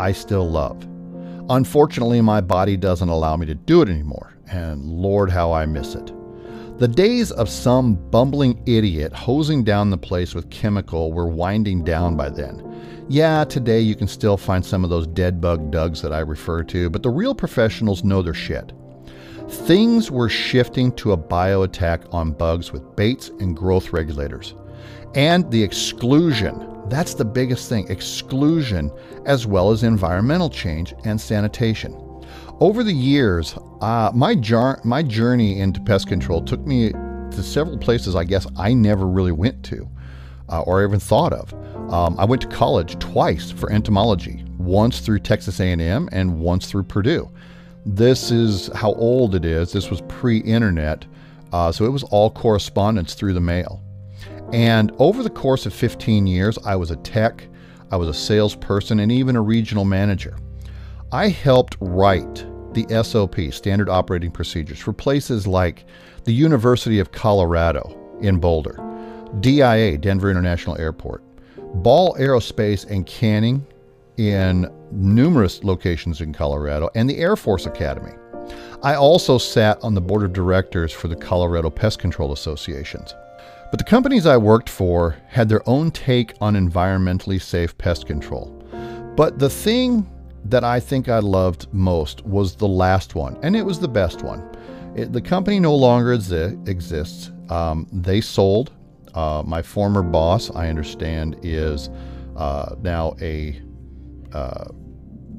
I 0.00 0.12
still 0.12 0.48
love. 0.48 0.82
Unfortunately, 1.50 2.22
my 2.22 2.40
body 2.40 2.78
doesn't 2.78 3.10
allow 3.10 3.36
me 3.36 3.44
to 3.44 3.54
do 3.54 3.82
it 3.82 3.88
anymore, 3.90 4.32
and 4.50 4.82
Lord, 4.82 5.30
how 5.30 5.52
I 5.52 5.66
miss 5.66 5.94
it. 5.94 6.10
The 6.78 6.88
days 6.88 7.30
of 7.32 7.50
some 7.50 7.96
bumbling 8.10 8.62
idiot 8.64 9.12
hosing 9.12 9.62
down 9.62 9.90
the 9.90 9.98
place 9.98 10.34
with 10.34 10.48
chemical 10.48 11.12
were 11.12 11.28
winding 11.28 11.84
down 11.84 12.16
by 12.16 12.30
then. 12.30 13.04
Yeah, 13.10 13.44
today 13.44 13.80
you 13.80 13.94
can 13.94 14.08
still 14.08 14.38
find 14.38 14.64
some 14.64 14.84
of 14.84 14.90
those 14.90 15.06
dead 15.06 15.38
bug 15.38 15.70
dugs 15.70 16.00
that 16.00 16.14
I 16.14 16.20
refer 16.20 16.62
to, 16.64 16.88
but 16.88 17.02
the 17.02 17.10
real 17.10 17.34
professionals 17.34 18.02
know 18.02 18.22
their 18.22 18.32
shit. 18.32 18.72
Things 19.50 20.10
were 20.10 20.30
shifting 20.30 20.92
to 20.92 21.12
a 21.12 21.16
bio 21.18 21.60
attack 21.60 22.04
on 22.10 22.32
bugs 22.32 22.72
with 22.72 22.96
baits 22.96 23.28
and 23.40 23.54
growth 23.54 23.92
regulators. 23.92 24.54
And 25.14 25.50
the 25.50 25.62
exclusion 25.62 26.54
that's 26.90 27.14
the 27.14 27.24
biggest 27.24 27.68
thing 27.68 27.88
exclusion, 27.88 28.90
as 29.24 29.46
well 29.46 29.70
as 29.70 29.82
environmental 29.82 30.50
change 30.50 30.92
and 31.04 31.20
sanitation. 31.20 31.94
Over 32.60 32.82
the 32.84 32.92
years, 32.92 33.56
uh, 33.80 34.10
my, 34.14 34.34
jar- 34.34 34.80
my 34.84 35.02
journey 35.02 35.60
into 35.60 35.80
pest 35.80 36.08
control 36.08 36.42
took 36.42 36.60
me 36.66 36.90
to 36.90 37.42
several 37.42 37.78
places 37.78 38.14
I 38.16 38.24
guess 38.24 38.46
I 38.56 38.74
never 38.74 39.06
really 39.06 39.32
went 39.32 39.64
to 39.66 39.88
uh, 40.50 40.62
or 40.62 40.84
even 40.84 41.00
thought 41.00 41.32
of. 41.32 41.54
Um, 41.92 42.18
I 42.18 42.24
went 42.24 42.42
to 42.42 42.48
college 42.48 42.98
twice 42.98 43.50
for 43.50 43.72
entomology, 43.72 44.44
once 44.58 45.00
through 45.00 45.20
Texas 45.20 45.60
A&M 45.60 46.08
and 46.12 46.38
once 46.38 46.66
through 46.66 46.84
Purdue. 46.84 47.30
This 47.86 48.30
is 48.30 48.68
how 48.74 48.92
old 48.94 49.34
it 49.34 49.44
is. 49.44 49.72
This 49.72 49.90
was 49.90 50.02
pre-internet, 50.02 51.06
uh, 51.52 51.72
so 51.72 51.84
it 51.84 51.90
was 51.90 52.02
all 52.04 52.30
correspondence 52.30 53.14
through 53.14 53.32
the 53.32 53.40
mail. 53.40 53.82
And 54.52 54.92
over 54.98 55.22
the 55.22 55.30
course 55.30 55.66
of 55.66 55.72
15 55.72 56.26
years, 56.26 56.58
I 56.64 56.76
was 56.76 56.90
a 56.90 56.96
tech, 56.96 57.46
I 57.90 57.96
was 57.96 58.08
a 58.08 58.14
salesperson, 58.14 59.00
and 59.00 59.12
even 59.12 59.36
a 59.36 59.40
regional 59.40 59.84
manager. 59.84 60.36
I 61.12 61.28
helped 61.28 61.76
write 61.80 62.46
the 62.74 62.86
SOP, 63.02 63.52
Standard 63.52 63.88
Operating 63.88 64.30
Procedures, 64.30 64.78
for 64.78 64.92
places 64.92 65.46
like 65.46 65.84
the 66.24 66.32
University 66.32 66.98
of 66.98 67.12
Colorado 67.12 67.96
in 68.20 68.38
Boulder, 68.38 68.78
DIA, 69.40 69.98
Denver 69.98 70.30
International 70.30 70.78
Airport, 70.78 71.22
Ball 71.82 72.16
Aerospace 72.16 72.88
and 72.90 73.06
Canning 73.06 73.64
in 74.16 74.68
numerous 74.90 75.62
locations 75.64 76.20
in 76.20 76.32
Colorado, 76.32 76.90
and 76.94 77.08
the 77.08 77.18
Air 77.18 77.36
Force 77.36 77.66
Academy. 77.66 78.12
I 78.82 78.94
also 78.94 79.38
sat 79.38 79.82
on 79.82 79.94
the 79.94 80.00
board 80.00 80.22
of 80.22 80.32
directors 80.32 80.92
for 80.92 81.08
the 81.08 81.16
Colorado 81.16 81.70
Pest 81.70 81.98
Control 81.98 82.32
Associations. 82.32 83.14
But 83.70 83.78
the 83.78 83.84
companies 83.84 84.26
I 84.26 84.36
worked 84.36 84.68
for 84.68 85.16
had 85.28 85.48
their 85.48 85.66
own 85.68 85.92
take 85.92 86.34
on 86.40 86.54
environmentally 86.54 87.40
safe 87.40 87.76
pest 87.78 88.06
control. 88.06 88.46
But 89.16 89.38
the 89.38 89.48
thing 89.50 90.10
that 90.44 90.64
I 90.64 90.80
think 90.80 91.08
I 91.08 91.20
loved 91.20 91.72
most 91.72 92.24
was 92.24 92.56
the 92.56 92.66
last 92.66 93.14
one, 93.14 93.38
and 93.42 93.54
it 93.54 93.62
was 93.64 93.78
the 93.78 93.88
best 93.88 94.22
one. 94.22 94.42
It, 94.96 95.12
the 95.12 95.20
company 95.20 95.60
no 95.60 95.74
longer 95.74 96.16
exi- 96.16 96.68
exists. 96.68 97.30
Um, 97.48 97.86
they 97.92 98.20
sold. 98.20 98.72
Uh, 99.14 99.42
my 99.46 99.62
former 99.62 100.02
boss, 100.02 100.50
I 100.50 100.68
understand, 100.68 101.36
is 101.42 101.90
uh, 102.36 102.74
now 102.82 103.14
a 103.20 103.60
uh, 104.32 104.64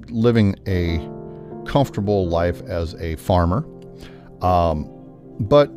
living 0.09 0.55
a 0.67 0.99
comfortable 1.65 2.27
life 2.27 2.61
as 2.63 2.93
a 2.95 3.15
farmer. 3.15 3.65
Um, 4.41 4.89
but 5.39 5.71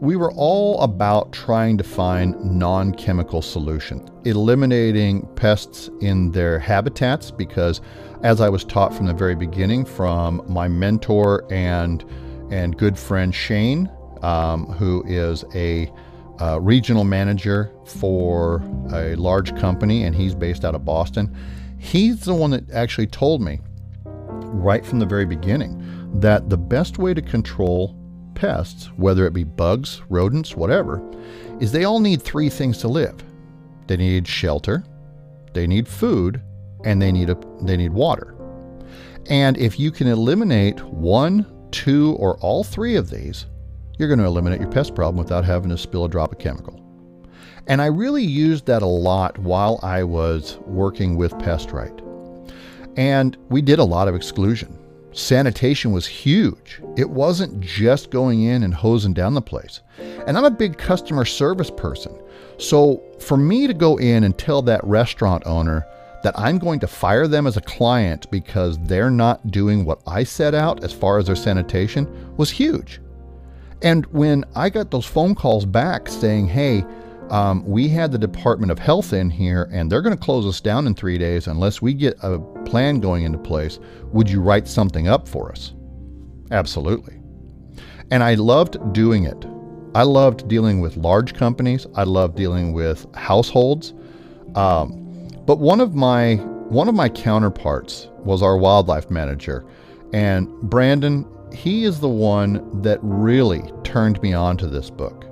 we 0.00 0.14
were 0.14 0.30
all 0.32 0.80
about 0.80 1.32
trying 1.32 1.76
to 1.76 1.84
find 1.84 2.36
non 2.44 2.92
chemical 2.92 3.42
solutions, 3.42 4.08
eliminating 4.24 5.26
pests 5.34 5.90
in 6.00 6.30
their 6.30 6.58
habitats 6.58 7.30
because, 7.30 7.80
as 8.22 8.40
I 8.40 8.48
was 8.48 8.64
taught 8.64 8.94
from 8.94 9.06
the 9.06 9.12
very 9.12 9.34
beginning 9.34 9.84
from 9.84 10.42
my 10.46 10.68
mentor 10.68 11.44
and, 11.52 12.04
and 12.50 12.76
good 12.78 12.96
friend 12.96 13.34
Shane, 13.34 13.90
um, 14.22 14.66
who 14.66 15.02
is 15.06 15.44
a 15.54 15.92
uh, 16.40 16.60
regional 16.60 17.02
manager 17.02 17.72
for 17.84 18.62
a 18.92 19.16
large 19.16 19.56
company 19.56 20.04
and 20.04 20.14
he's 20.14 20.34
based 20.34 20.64
out 20.64 20.76
of 20.76 20.84
Boston, 20.84 21.36
he's 21.78 22.20
the 22.20 22.34
one 22.34 22.52
that 22.52 22.70
actually 22.70 23.08
told 23.08 23.42
me 23.42 23.58
right 24.04 24.86
from 24.86 25.00
the 25.00 25.06
very 25.06 25.26
beginning 25.26 25.84
that 26.20 26.48
the 26.48 26.56
best 26.56 26.98
way 26.98 27.12
to 27.12 27.20
control 27.20 27.97
pests, 28.38 28.86
whether 28.96 29.26
it 29.26 29.34
be 29.34 29.44
bugs, 29.44 30.00
rodents, 30.08 30.54
whatever, 30.54 31.02
is 31.60 31.72
they 31.72 31.84
all 31.84 31.98
need 31.98 32.22
three 32.22 32.48
things 32.48 32.78
to 32.78 32.88
live. 32.88 33.22
They 33.88 33.96
need 33.96 34.28
shelter, 34.28 34.84
they 35.54 35.66
need 35.66 35.88
food, 35.88 36.40
and 36.84 37.02
they 37.02 37.10
need 37.10 37.30
a, 37.30 37.38
they 37.62 37.76
need 37.76 37.92
water. 37.92 38.34
And 39.28 39.58
if 39.58 39.78
you 39.78 39.90
can 39.90 40.06
eliminate 40.06 40.80
one, 40.84 41.44
two, 41.72 42.16
or 42.18 42.38
all 42.38 42.62
three 42.62 42.94
of 42.94 43.10
these, 43.10 43.46
you're 43.98 44.08
going 44.08 44.20
to 44.20 44.24
eliminate 44.24 44.60
your 44.60 44.70
pest 44.70 44.94
problem 44.94 45.16
without 45.16 45.44
having 45.44 45.70
to 45.70 45.76
spill 45.76 46.04
a 46.04 46.08
drop 46.08 46.32
of 46.32 46.38
chemical. 46.38 46.80
And 47.66 47.82
I 47.82 47.86
really 47.86 48.22
used 48.22 48.66
that 48.66 48.82
a 48.82 48.86
lot 48.86 49.36
while 49.38 49.80
I 49.82 50.04
was 50.04 50.58
working 50.66 51.16
with 51.16 51.32
PestRite. 51.34 52.04
And 52.96 53.36
we 53.50 53.60
did 53.60 53.80
a 53.80 53.84
lot 53.84 54.08
of 54.08 54.14
exclusion. 54.14 54.77
Sanitation 55.18 55.90
was 55.90 56.06
huge. 56.06 56.80
It 56.96 57.10
wasn't 57.10 57.58
just 57.58 58.12
going 58.12 58.44
in 58.44 58.62
and 58.62 58.72
hosing 58.72 59.12
down 59.12 59.34
the 59.34 59.42
place. 59.42 59.80
And 60.28 60.38
I'm 60.38 60.44
a 60.44 60.50
big 60.50 60.78
customer 60.78 61.24
service 61.24 61.72
person. 61.72 62.16
So 62.58 63.02
for 63.18 63.36
me 63.36 63.66
to 63.66 63.74
go 63.74 63.96
in 63.96 64.22
and 64.22 64.38
tell 64.38 64.62
that 64.62 64.84
restaurant 64.84 65.42
owner 65.44 65.84
that 66.22 66.38
I'm 66.38 66.58
going 66.58 66.78
to 66.80 66.86
fire 66.86 67.26
them 67.26 67.48
as 67.48 67.56
a 67.56 67.62
client 67.62 68.30
because 68.30 68.78
they're 68.84 69.10
not 69.10 69.50
doing 69.50 69.84
what 69.84 70.00
I 70.06 70.22
set 70.22 70.54
out 70.54 70.84
as 70.84 70.92
far 70.92 71.18
as 71.18 71.26
their 71.26 71.34
sanitation 71.34 72.36
was 72.36 72.50
huge. 72.50 73.00
And 73.82 74.06
when 74.06 74.44
I 74.54 74.70
got 74.70 74.92
those 74.92 75.06
phone 75.06 75.34
calls 75.34 75.66
back 75.66 76.08
saying, 76.08 76.46
hey, 76.46 76.84
um, 77.30 77.64
we 77.66 77.88
had 77.88 78.12
the 78.12 78.18
Department 78.18 78.72
of 78.72 78.78
Health 78.78 79.12
in 79.12 79.30
here, 79.30 79.68
and 79.72 79.90
they're 79.90 80.02
going 80.02 80.16
to 80.16 80.22
close 80.22 80.46
us 80.46 80.60
down 80.60 80.86
in 80.86 80.94
three 80.94 81.18
days 81.18 81.46
unless 81.46 81.82
we 81.82 81.94
get 81.94 82.16
a 82.22 82.38
plan 82.64 83.00
going 83.00 83.24
into 83.24 83.38
place. 83.38 83.78
Would 84.12 84.30
you 84.30 84.40
write 84.40 84.66
something 84.66 85.08
up 85.08 85.28
for 85.28 85.50
us? 85.50 85.74
Absolutely. 86.50 87.20
And 88.10 88.22
I 88.22 88.34
loved 88.34 88.92
doing 88.92 89.24
it. 89.24 89.46
I 89.94 90.02
loved 90.02 90.48
dealing 90.48 90.80
with 90.80 90.96
large 90.96 91.34
companies. 91.34 91.86
I 91.94 92.04
loved 92.04 92.36
dealing 92.36 92.72
with 92.72 93.06
households. 93.14 93.94
Um, 94.54 95.28
but 95.46 95.58
one 95.58 95.80
of 95.80 95.94
my 95.94 96.36
one 96.68 96.88
of 96.88 96.94
my 96.94 97.08
counterparts 97.08 98.08
was 98.18 98.42
our 98.42 98.56
wildlife 98.58 99.10
manager, 99.10 99.64
and 100.12 100.48
Brandon. 100.62 101.26
He 101.50 101.84
is 101.84 102.00
the 102.00 102.10
one 102.10 102.82
that 102.82 102.98
really 103.02 103.72
turned 103.82 104.20
me 104.20 104.34
on 104.34 104.58
to 104.58 104.66
this 104.66 104.90
book. 104.90 105.27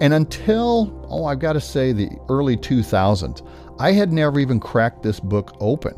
And 0.00 0.14
until, 0.14 1.06
oh, 1.10 1.26
I've 1.26 1.38
got 1.38 1.52
to 1.52 1.60
say, 1.60 1.92
the 1.92 2.10
early 2.28 2.56
2000s, 2.56 3.46
I 3.78 3.92
had 3.92 4.12
never 4.12 4.40
even 4.40 4.58
cracked 4.58 5.02
this 5.02 5.20
book 5.20 5.56
open. 5.60 5.94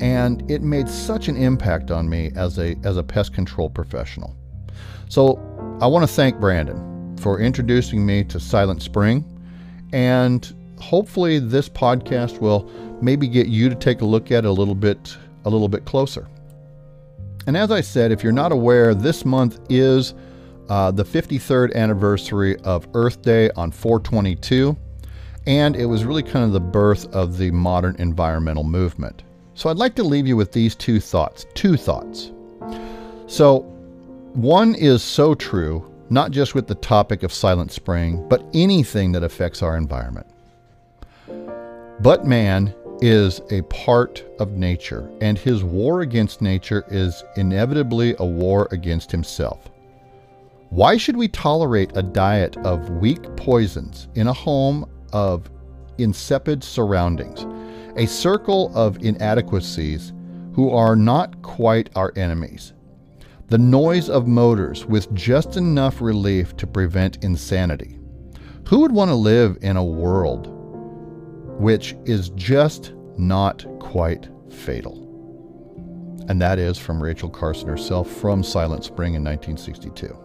And 0.00 0.50
it 0.50 0.62
made 0.62 0.88
such 0.88 1.28
an 1.28 1.36
impact 1.36 1.90
on 1.90 2.08
me 2.08 2.32
as 2.34 2.58
a, 2.58 2.76
as 2.84 2.96
a 2.96 3.02
pest 3.02 3.34
control 3.34 3.70
professional. 3.70 4.34
So 5.08 5.36
I 5.80 5.86
want 5.86 6.02
to 6.02 6.12
thank 6.12 6.40
Brandon 6.40 7.16
for 7.18 7.38
introducing 7.38 8.04
me 8.04 8.24
to 8.24 8.40
Silent 8.40 8.82
Spring. 8.82 9.24
And 9.92 10.52
hopefully 10.80 11.38
this 11.38 11.68
podcast 11.68 12.40
will 12.40 12.68
maybe 13.02 13.28
get 13.28 13.46
you 13.46 13.68
to 13.68 13.74
take 13.74 14.00
a 14.00 14.04
look 14.04 14.32
at 14.32 14.44
it 14.44 14.48
a 14.48 14.52
little 14.52 14.74
bit 14.74 15.16
a 15.44 15.50
little 15.50 15.68
bit 15.68 15.84
closer. 15.84 16.28
And 17.46 17.56
as 17.56 17.70
I 17.70 17.80
said, 17.80 18.12
if 18.12 18.22
you're 18.22 18.32
not 18.32 18.52
aware, 18.52 18.94
this 18.94 19.24
month 19.24 19.58
is 19.68 20.14
uh, 20.72 20.90
the 20.90 21.04
53rd 21.04 21.74
anniversary 21.74 22.56
of 22.60 22.88
Earth 22.94 23.20
Day 23.20 23.50
on 23.56 23.70
422, 23.70 24.74
and 25.46 25.76
it 25.76 25.84
was 25.84 26.06
really 26.06 26.22
kind 26.22 26.46
of 26.46 26.52
the 26.52 26.60
birth 26.60 27.14
of 27.14 27.36
the 27.36 27.50
modern 27.50 27.94
environmental 27.98 28.64
movement. 28.64 29.22
So 29.52 29.68
I'd 29.68 29.76
like 29.76 29.94
to 29.96 30.02
leave 30.02 30.26
you 30.26 30.34
with 30.34 30.50
these 30.50 30.74
two 30.74 30.98
thoughts. 30.98 31.44
Two 31.52 31.76
thoughts. 31.76 32.32
So, 33.26 33.58
one 34.32 34.74
is 34.74 35.02
so 35.02 35.34
true, 35.34 35.92
not 36.08 36.30
just 36.30 36.54
with 36.54 36.66
the 36.66 36.74
topic 36.76 37.22
of 37.22 37.34
Silent 37.34 37.70
Spring, 37.70 38.26
but 38.30 38.42
anything 38.54 39.12
that 39.12 39.22
affects 39.22 39.62
our 39.62 39.76
environment. 39.76 40.26
But 42.00 42.24
man 42.24 42.74
is 43.02 43.42
a 43.50 43.60
part 43.64 44.24
of 44.38 44.52
nature, 44.52 45.10
and 45.20 45.36
his 45.36 45.62
war 45.62 46.00
against 46.00 46.40
nature 46.40 46.86
is 46.88 47.22
inevitably 47.36 48.16
a 48.18 48.24
war 48.24 48.68
against 48.70 49.10
himself. 49.10 49.68
Why 50.72 50.96
should 50.96 51.18
we 51.18 51.28
tolerate 51.28 51.94
a 51.98 52.02
diet 52.02 52.56
of 52.64 52.88
weak 52.92 53.20
poisons 53.36 54.08
in 54.14 54.26
a 54.26 54.32
home 54.32 54.90
of 55.12 55.50
insipid 55.98 56.64
surroundings, 56.64 57.44
a 57.96 58.06
circle 58.06 58.72
of 58.74 58.96
inadequacies 59.04 60.14
who 60.54 60.70
are 60.70 60.96
not 60.96 61.42
quite 61.42 61.90
our 61.94 62.10
enemies? 62.16 62.72
The 63.48 63.58
noise 63.58 64.08
of 64.08 64.26
motors 64.26 64.86
with 64.86 65.12
just 65.12 65.58
enough 65.58 66.00
relief 66.00 66.56
to 66.56 66.66
prevent 66.66 67.22
insanity. 67.22 67.98
Who 68.66 68.80
would 68.80 68.92
want 68.92 69.10
to 69.10 69.14
live 69.14 69.58
in 69.60 69.76
a 69.76 69.84
world 69.84 70.46
which 71.60 71.94
is 72.06 72.30
just 72.30 72.94
not 73.18 73.66
quite 73.78 74.26
fatal? 74.48 75.02
And 76.30 76.40
that 76.40 76.58
is 76.58 76.78
from 76.78 77.02
Rachel 77.02 77.28
Carson 77.28 77.68
herself 77.68 78.10
from 78.10 78.42
Silent 78.42 78.84
Spring 78.84 79.12
in 79.12 79.22
1962 79.22 80.21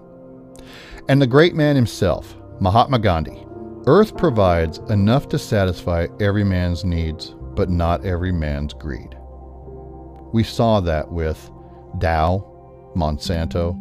and 1.10 1.22
the 1.22 1.28
great 1.28 1.56
man 1.56 1.76
himself, 1.76 2.36
Mahatma 2.60 3.00
Gandhi. 3.00 3.46
Earth 3.86 4.18
provides 4.18 4.80
enough 4.90 5.30
to 5.30 5.40
satisfy 5.40 6.08
every 6.20 6.44
man's 6.44 6.84
needs, 6.84 7.36
but 7.56 7.70
not 7.70 8.06
every 8.06 8.32
man's 8.32 8.74
greed. 8.74 9.16
We 10.34 10.44
saw 10.44 10.82
that 10.82 11.10
with 11.10 11.50
Dow, 12.00 12.92
Monsanto, 12.96 13.72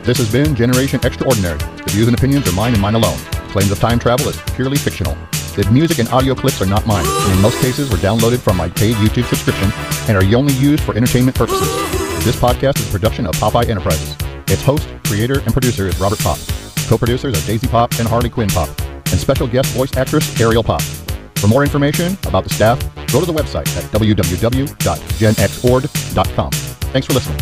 This 0.02 0.18
has 0.18 0.30
been 0.30 0.54
Generation 0.54 1.00
Extraordinary. 1.02 1.71
Views 1.92 2.08
and 2.08 2.16
opinions 2.16 2.48
are 2.48 2.52
mine 2.52 2.72
and 2.72 2.80
mine 2.80 2.94
alone. 2.94 3.18
Claims 3.52 3.70
of 3.70 3.78
time 3.78 3.98
travel 3.98 4.26
is 4.26 4.40
purely 4.54 4.78
fictional. 4.78 5.14
The 5.54 5.68
music 5.70 5.98
and 5.98 6.08
audio 6.08 6.34
clips 6.34 6.62
are 6.62 6.66
not 6.66 6.86
mine, 6.86 7.04
and 7.06 7.34
in 7.34 7.42
most 7.42 7.60
cases 7.60 7.90
were 7.90 7.98
downloaded 7.98 8.38
from 8.38 8.56
my 8.56 8.70
paid 8.70 8.96
YouTube 8.96 9.26
subscription 9.26 9.70
and 10.08 10.16
are 10.16 10.24
only 10.34 10.54
used 10.54 10.82
for 10.84 10.96
entertainment 10.96 11.36
purposes. 11.36 11.68
This 12.24 12.34
podcast 12.34 12.80
is 12.80 12.88
a 12.88 12.90
production 12.90 13.26
of 13.26 13.34
Popeye 13.34 13.68
Enterprises. 13.68 14.16
Its 14.46 14.62
host, 14.62 14.88
creator, 15.04 15.40
and 15.40 15.52
producer 15.52 15.86
is 15.86 16.00
Robert 16.00 16.20
Pop. 16.20 16.38
Co-producers 16.88 17.36
are 17.36 17.46
Daisy 17.46 17.66
Pop 17.66 17.92
and 17.98 18.08
Harley 18.08 18.30
Quinn 18.30 18.48
Pop, 18.48 18.70
and 18.96 19.20
special 19.20 19.46
guest 19.46 19.70
voice 19.74 19.94
actress 19.94 20.40
Ariel 20.40 20.62
Pop. 20.62 20.80
For 21.34 21.46
more 21.46 21.62
information 21.62 22.16
about 22.24 22.44
the 22.44 22.50
staff, 22.54 22.80
go 23.12 23.20
to 23.20 23.26
the 23.26 23.34
website 23.34 23.68
at 23.76 23.84
www.genxord.com. 23.92 26.50
Thanks 26.50 27.06
for 27.06 27.12
listening. 27.12 27.38